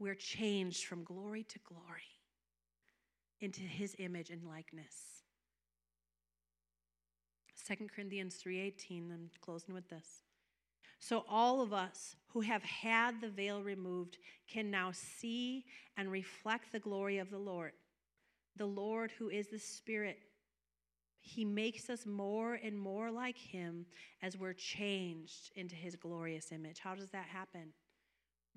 We're 0.00 0.16
changed 0.16 0.86
from 0.86 1.04
glory 1.04 1.44
to 1.44 1.58
glory 1.60 2.18
into 3.40 3.60
His 3.60 3.94
image 3.98 4.30
and 4.30 4.44
likeness. 4.44 5.22
2 7.68 7.86
Corinthians 7.94 8.42
3:18 8.42 9.12
I'm 9.12 9.30
closing 9.40 9.74
with 9.74 9.88
this. 9.88 10.24
So 10.98 11.24
all 11.28 11.60
of 11.60 11.72
us 11.72 12.16
who 12.28 12.40
have 12.40 12.62
had 12.62 13.20
the 13.20 13.28
veil 13.28 13.62
removed 13.62 14.18
can 14.48 14.70
now 14.70 14.90
see 14.90 15.64
and 15.96 16.10
reflect 16.10 16.72
the 16.72 16.80
glory 16.80 17.18
of 17.18 17.30
the 17.30 17.38
Lord. 17.38 17.72
The 18.56 18.66
Lord 18.66 19.12
who 19.12 19.28
is 19.28 19.48
the 19.48 19.58
Spirit 19.58 20.18
he 21.22 21.44
makes 21.44 21.90
us 21.90 22.06
more 22.06 22.54
and 22.54 22.78
more 22.78 23.10
like 23.10 23.36
him 23.36 23.86
as 24.22 24.38
we're 24.38 24.54
changed 24.54 25.52
into 25.54 25.74
his 25.74 25.94
glorious 25.94 26.50
image. 26.50 26.78
How 26.78 26.94
does 26.94 27.10
that 27.10 27.26
happen? 27.26 27.72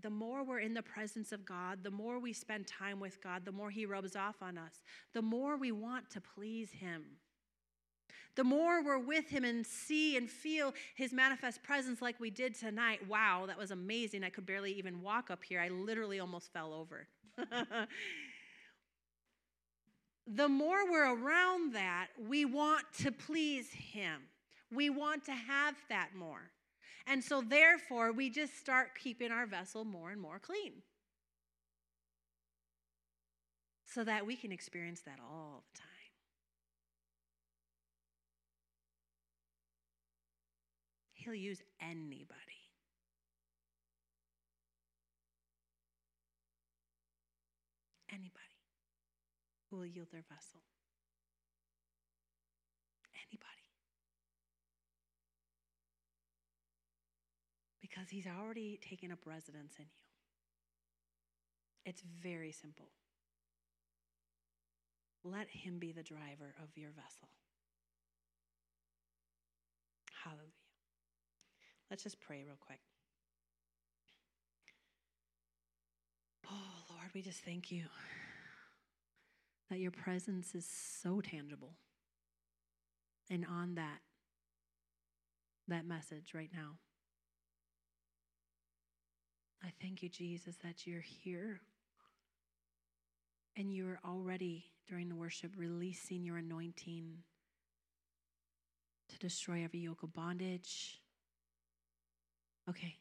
The 0.01 0.09
more 0.09 0.43
we're 0.43 0.59
in 0.59 0.73
the 0.73 0.81
presence 0.81 1.31
of 1.31 1.45
God, 1.45 1.83
the 1.83 1.91
more 1.91 2.19
we 2.19 2.33
spend 2.33 2.67
time 2.67 2.99
with 2.99 3.21
God, 3.21 3.45
the 3.45 3.51
more 3.51 3.69
he 3.69 3.85
rubs 3.85 4.15
off 4.15 4.41
on 4.41 4.57
us, 4.57 4.81
the 5.13 5.21
more 5.21 5.55
we 5.55 5.71
want 5.71 6.09
to 6.11 6.21
please 6.21 6.71
him. 6.71 7.03
The 8.35 8.43
more 8.43 8.83
we're 8.83 8.99
with 8.99 9.29
him 9.29 9.43
and 9.43 9.65
see 9.65 10.17
and 10.17 10.27
feel 10.29 10.73
his 10.95 11.13
manifest 11.13 11.61
presence 11.61 12.01
like 12.01 12.19
we 12.19 12.31
did 12.31 12.55
tonight. 12.55 13.07
Wow, 13.07 13.45
that 13.45 13.57
was 13.57 13.69
amazing. 13.69 14.23
I 14.23 14.29
could 14.29 14.45
barely 14.45 14.73
even 14.73 15.01
walk 15.01 15.29
up 15.29 15.43
here. 15.43 15.61
I 15.61 15.69
literally 15.69 16.19
almost 16.19 16.51
fell 16.51 16.73
over. 16.73 17.07
the 20.27 20.49
more 20.49 20.91
we're 20.91 21.13
around 21.13 21.73
that, 21.75 22.07
we 22.27 22.45
want 22.45 22.85
to 23.01 23.11
please 23.11 23.69
him. 23.69 24.21
We 24.71 24.89
want 24.89 25.25
to 25.25 25.33
have 25.33 25.75
that 25.89 26.15
more. 26.15 26.49
And 27.05 27.23
so, 27.23 27.41
therefore, 27.41 28.11
we 28.11 28.29
just 28.29 28.57
start 28.57 28.91
keeping 29.01 29.31
our 29.31 29.45
vessel 29.45 29.83
more 29.85 30.09
and 30.11 30.21
more 30.21 30.39
clean 30.39 30.81
so 33.85 34.03
that 34.03 34.25
we 34.25 34.35
can 34.35 34.51
experience 34.51 35.01
that 35.01 35.19
all 35.21 35.63
the 35.73 35.79
time. 35.79 35.87
He'll 41.13 41.35
use 41.35 41.61
anybody. 41.81 42.33
Anybody 48.11 48.29
who 49.69 49.77
will 49.77 49.85
yield 49.85 50.07
their 50.11 50.23
vessel. 50.29 50.59
Anybody. 53.15 53.49
Because 57.93 58.09
he's 58.09 58.25
already 58.25 58.79
taken 58.81 59.11
up 59.11 59.19
residence 59.25 59.73
in 59.77 59.85
you. 59.85 60.01
It's 61.85 62.01
very 62.21 62.51
simple. 62.51 62.87
Let 65.23 65.47
him 65.49 65.77
be 65.79 65.91
the 65.91 66.01
driver 66.01 66.55
of 66.61 66.75
your 66.75 66.89
vessel. 66.91 67.27
Hallelujah. 70.23 70.49
Let's 71.91 72.03
just 72.03 72.19
pray 72.19 72.43
real 72.45 72.57
quick. 72.59 72.79
Oh, 76.49 76.95
Lord, 76.95 77.09
we 77.13 77.21
just 77.21 77.41
thank 77.41 77.71
you 77.71 77.83
that 79.69 79.79
your 79.79 79.91
presence 79.91 80.55
is 80.55 80.65
so 80.65 81.21
tangible. 81.21 81.75
And 83.29 83.45
on 83.45 83.75
that, 83.75 83.99
that 85.67 85.85
message 85.85 86.31
right 86.33 86.49
now. 86.53 86.77
I 89.63 89.71
thank 89.81 90.03
you, 90.03 90.09
Jesus, 90.09 90.55
that 90.63 90.85
you're 90.85 91.01
here 91.01 91.61
and 93.55 93.73
you're 93.73 93.99
already, 94.05 94.65
during 94.87 95.09
the 95.09 95.15
worship, 95.15 95.51
releasing 95.55 96.23
your 96.23 96.37
anointing 96.37 97.19
to 99.09 99.19
destroy 99.19 99.63
every 99.63 99.79
yoke 99.79 100.03
of 100.03 100.13
bondage, 100.13 100.99
Okay. 102.69 102.95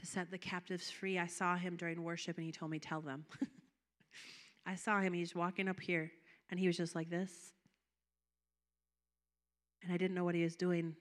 To 0.00 0.06
set 0.06 0.30
the 0.30 0.38
captives 0.38 0.90
free. 0.90 1.18
I 1.18 1.26
saw 1.26 1.56
him 1.56 1.76
during 1.76 2.02
worship 2.02 2.36
and 2.36 2.46
he 2.46 2.52
told 2.52 2.70
me, 2.70 2.78
Tell 2.78 3.00
them. 3.00 3.24
I 4.66 4.74
saw 4.76 5.00
him. 5.00 5.12
He's 5.12 5.34
walking 5.34 5.68
up 5.68 5.80
here 5.80 6.10
and 6.50 6.58
he 6.58 6.66
was 6.66 6.76
just 6.76 6.94
like 6.94 7.10
this. 7.10 7.52
And 9.82 9.92
I 9.92 9.96
didn't 9.96 10.14
know 10.14 10.24
what 10.24 10.34
he 10.34 10.44
was 10.44 10.56
doing. 10.56 10.94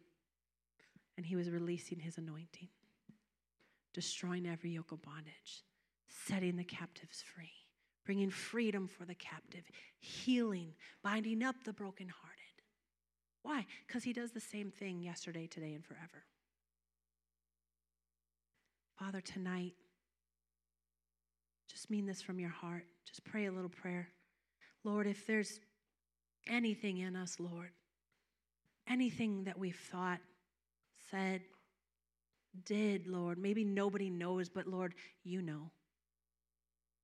And 1.18 1.26
he 1.26 1.36
was 1.36 1.50
releasing 1.50 2.00
his 2.00 2.18
anointing, 2.18 2.70
destroying 3.94 4.46
every 4.46 4.72
yoke 4.72 4.92
of 4.92 5.02
bondage, 5.02 5.64
setting 6.08 6.56
the 6.56 6.64
captives 6.64 7.24
free, 7.36 7.52
bringing 8.06 8.30
freedom 8.30 8.88
for 8.88 9.06
the 9.06 9.16
captive, 9.16 9.64
healing, 10.00 10.74
binding 11.04 11.44
up 11.44 11.56
the 11.66 11.74
brokenhearted. 11.74 12.38
Why? 13.44 13.66
Because 13.88 14.04
he 14.04 14.14
does 14.14 14.32
the 14.32 14.40
same 14.40 14.72
thing 14.72 15.02
yesterday, 15.02 15.48
today, 15.48 15.74
and 15.74 15.84
forever. 15.84 16.26
Father, 18.98 19.22
tonight, 19.22 19.74
just 21.68 21.90
mean 21.90 22.06
this 22.06 22.22
from 22.22 22.40
your 22.40 22.50
heart. 22.50 22.84
Just 23.08 23.24
pray 23.24 23.46
a 23.46 23.52
little 23.52 23.70
prayer. 23.70 24.10
Lord, 24.84 25.08
if 25.08 25.26
there's 25.26 25.60
anything 26.48 26.98
in 27.00 27.16
us, 27.16 27.40
Lord, 27.40 27.72
anything 28.88 29.46
that 29.46 29.58
we've 29.58 29.76
thought, 29.92 30.20
said, 31.10 31.42
did, 32.66 33.08
Lord, 33.08 33.38
maybe 33.38 33.64
nobody 33.64 34.10
knows, 34.10 34.50
but 34.50 34.68
Lord, 34.68 34.96
you 35.24 35.42
know. 35.42 35.72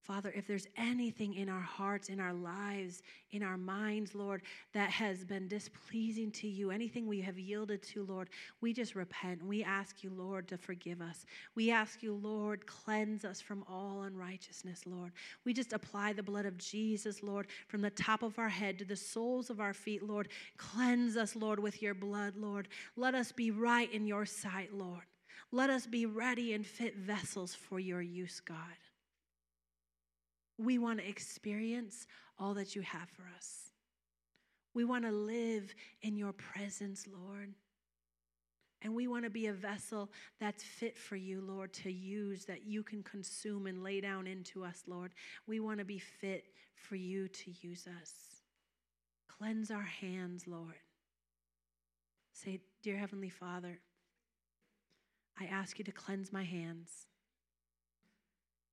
Father, 0.07 0.31
if 0.33 0.47
there's 0.47 0.67
anything 0.77 1.33
in 1.33 1.49
our 1.49 1.59
hearts, 1.59 2.07
in 2.07 2.21
our 2.21 2.31
lives, 2.31 3.01
in 3.31 3.43
our 3.43 3.57
minds, 3.57 4.15
Lord, 4.15 4.41
that 4.73 4.89
has 4.89 5.25
been 5.25 5.49
displeasing 5.49 6.31
to 6.31 6.47
you, 6.47 6.71
anything 6.71 7.07
we 7.07 7.19
have 7.19 7.37
yielded 7.37 7.83
to, 7.83 8.05
Lord, 8.05 8.29
we 8.61 8.71
just 8.71 8.95
repent. 8.95 9.43
We 9.43 9.65
ask 9.65 10.05
you, 10.05 10.09
Lord, 10.09 10.47
to 10.47 10.57
forgive 10.57 11.01
us. 11.01 11.25
We 11.55 11.71
ask 11.71 12.01
you, 12.01 12.13
Lord, 12.13 12.65
cleanse 12.65 13.25
us 13.25 13.41
from 13.41 13.65
all 13.67 14.03
unrighteousness, 14.03 14.83
Lord. 14.85 15.11
We 15.43 15.53
just 15.53 15.73
apply 15.73 16.13
the 16.13 16.23
blood 16.23 16.45
of 16.45 16.57
Jesus, 16.57 17.21
Lord, 17.21 17.47
from 17.67 17.81
the 17.81 17.89
top 17.89 18.23
of 18.23 18.39
our 18.39 18.47
head 18.47 18.79
to 18.79 18.85
the 18.85 18.95
soles 18.95 19.49
of 19.49 19.59
our 19.59 19.73
feet, 19.73 20.03
Lord. 20.03 20.29
Cleanse 20.55 21.17
us, 21.17 21.35
Lord, 21.35 21.59
with 21.59 21.81
your 21.81 21.93
blood, 21.93 22.37
Lord. 22.37 22.69
Let 22.95 23.13
us 23.13 23.33
be 23.33 23.51
right 23.51 23.91
in 23.91 24.07
your 24.07 24.25
sight, 24.25 24.73
Lord. 24.73 25.03
Let 25.51 25.69
us 25.69 25.85
be 25.85 26.05
ready 26.05 26.53
and 26.53 26.65
fit 26.65 26.97
vessels 26.97 27.55
for 27.55 27.79
your 27.79 28.01
use, 28.01 28.41
God. 28.41 28.57
We 30.57 30.77
want 30.77 30.99
to 30.99 31.07
experience 31.07 32.07
all 32.39 32.53
that 32.55 32.75
you 32.75 32.81
have 32.81 33.09
for 33.09 33.23
us. 33.35 33.71
We 34.73 34.83
want 34.83 35.05
to 35.05 35.11
live 35.11 35.73
in 36.01 36.17
your 36.17 36.33
presence, 36.33 37.07
Lord. 37.07 37.53
And 38.81 38.93
we 38.93 39.07
want 39.07 39.23
to 39.23 39.29
be 39.31 39.47
a 39.47 39.53
vessel 39.53 40.11
that's 40.39 40.63
fit 40.63 40.97
for 40.97 41.15
you, 41.15 41.41
Lord, 41.41 41.73
to 41.73 41.91
use, 41.91 42.45
that 42.45 42.65
you 42.65 42.83
can 42.83 43.01
consume 43.01 43.65
and 43.65 43.83
lay 43.83 44.01
down 44.01 44.27
into 44.27 44.63
us, 44.63 44.83
Lord. 44.85 45.13
We 45.47 45.59
want 45.59 45.79
to 45.79 45.85
be 45.85 45.97
fit 45.97 46.45
for 46.75 46.95
you 46.95 47.27
to 47.27 47.51
use 47.61 47.87
us. 48.01 48.13
Cleanse 49.27 49.71
our 49.71 49.81
hands, 49.81 50.45
Lord. 50.45 50.75
Say, 52.33 52.59
Dear 52.83 52.97
Heavenly 52.97 53.29
Father, 53.29 53.79
I 55.39 55.45
ask 55.45 55.77
you 55.77 55.85
to 55.85 55.91
cleanse 55.91 56.33
my 56.33 56.43
hands, 56.43 57.07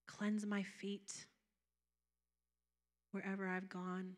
cleanse 0.06 0.46
my 0.46 0.62
feet 0.62 1.26
wherever 3.14 3.46
I've 3.46 3.68
gone. 3.68 4.16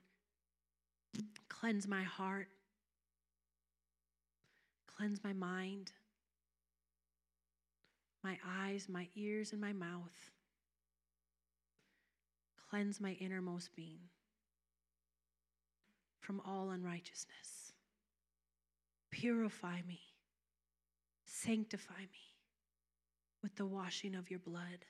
Cleanse 1.49 1.87
my 1.87 2.03
heart. 2.03 2.49
Cleanse 4.97 5.23
my 5.23 5.35
mind, 5.35 5.93
my 8.25 8.39
eyes, 8.47 8.89
my 8.89 9.09
ears, 9.15 9.53
and 9.53 9.61
my 9.61 9.75
mouth. 9.75 10.31
Cleanse 12.71 12.99
my 12.99 13.13
innermost 13.21 13.77
being 13.77 14.01
from 16.21 16.41
all 16.47 16.71
unrighteousness. 16.71 17.75
Purify 19.11 19.83
me, 19.87 20.01
sanctify 21.27 22.01
me 22.01 22.36
with 23.43 23.55
the 23.57 23.67
washing 23.67 24.15
of 24.15 24.31
your 24.31 24.41
blood. 24.41 24.85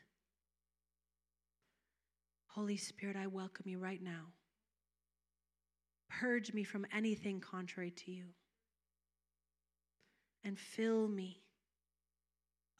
Holy 2.49 2.76
Spirit, 2.76 3.16
I 3.16 3.26
welcome 3.26 3.68
you 3.68 3.78
right 3.78 4.03
now. 4.03 4.32
Purge 6.09 6.53
me 6.55 6.64
from 6.64 6.86
anything 6.94 7.40
contrary 7.40 7.90
to 7.90 8.11
you. 8.11 8.24
and 10.44 10.59
fill 10.59 11.09
me 11.09 11.42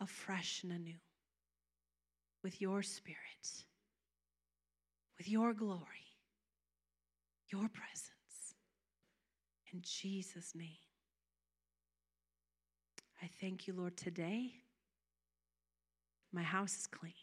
afresh 0.01 0.63
and 0.63 0.73
anew 0.73 0.99
with 2.45 2.61
your 2.61 2.81
spirit, 2.83 3.65
with 5.19 5.29
your 5.29 5.53
glory, 5.53 6.07
your 7.49 7.69
presence. 7.69 8.55
In 9.73 9.81
Jesus' 9.83 10.55
name. 10.55 10.79
I 13.23 13.29
thank 13.41 13.67
you, 13.67 13.75
Lord, 13.75 13.97
today. 13.97 14.53
My 16.37 16.43
house 16.43 16.77
is 16.77 16.87
clean. 16.87 17.15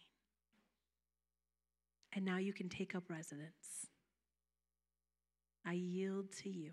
And 2.15 2.25
now 2.25 2.37
you 2.37 2.51
can 2.51 2.67
take 2.67 2.95
up 2.95 3.11
residence. 3.11 3.85
I 5.63 5.73
yield 5.73 6.31
to 6.41 6.49
you. 6.49 6.71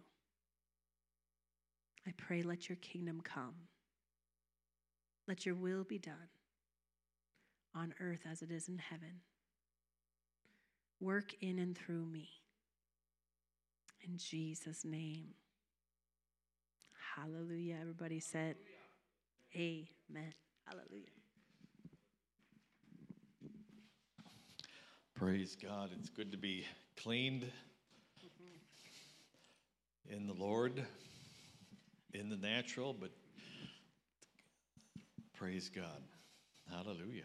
I 2.07 2.13
pray, 2.17 2.43
let 2.43 2.71
your 2.71 2.77
kingdom 2.77 3.21
come. 3.23 3.55
Let 5.29 5.45
your 5.45 5.55
will 5.55 5.85
be 5.85 5.99
done 5.99 6.31
on 7.75 7.93
earth 8.01 8.21
as 8.29 8.41
it 8.41 8.51
is 8.51 8.69
in 8.69 8.79
heaven. 8.79 9.21
Work 10.99 11.35
in 11.43 11.59
and 11.59 11.77
through 11.77 12.07
me. 12.07 12.31
In 14.03 14.17
Jesus' 14.17 14.83
name. 14.83 15.35
Hallelujah. 17.17 17.77
Everybody 17.83 18.19
said, 18.19 18.57
Amen. 19.55 20.33
Hallelujah. 20.67 21.20
Praise 25.21 25.55
God. 25.63 25.91
It's 25.99 26.09
good 26.09 26.33
to 26.33 26.39
be 26.39 26.65
cleaned 26.97 27.45
in 30.09 30.27
the 30.27 30.33
Lord, 30.33 30.83
in 32.15 32.31
the 32.31 32.39
natural, 32.39 32.97
but 32.99 33.11
praise 35.35 35.69
God. 35.69 36.01
Hallelujah. 36.71 37.25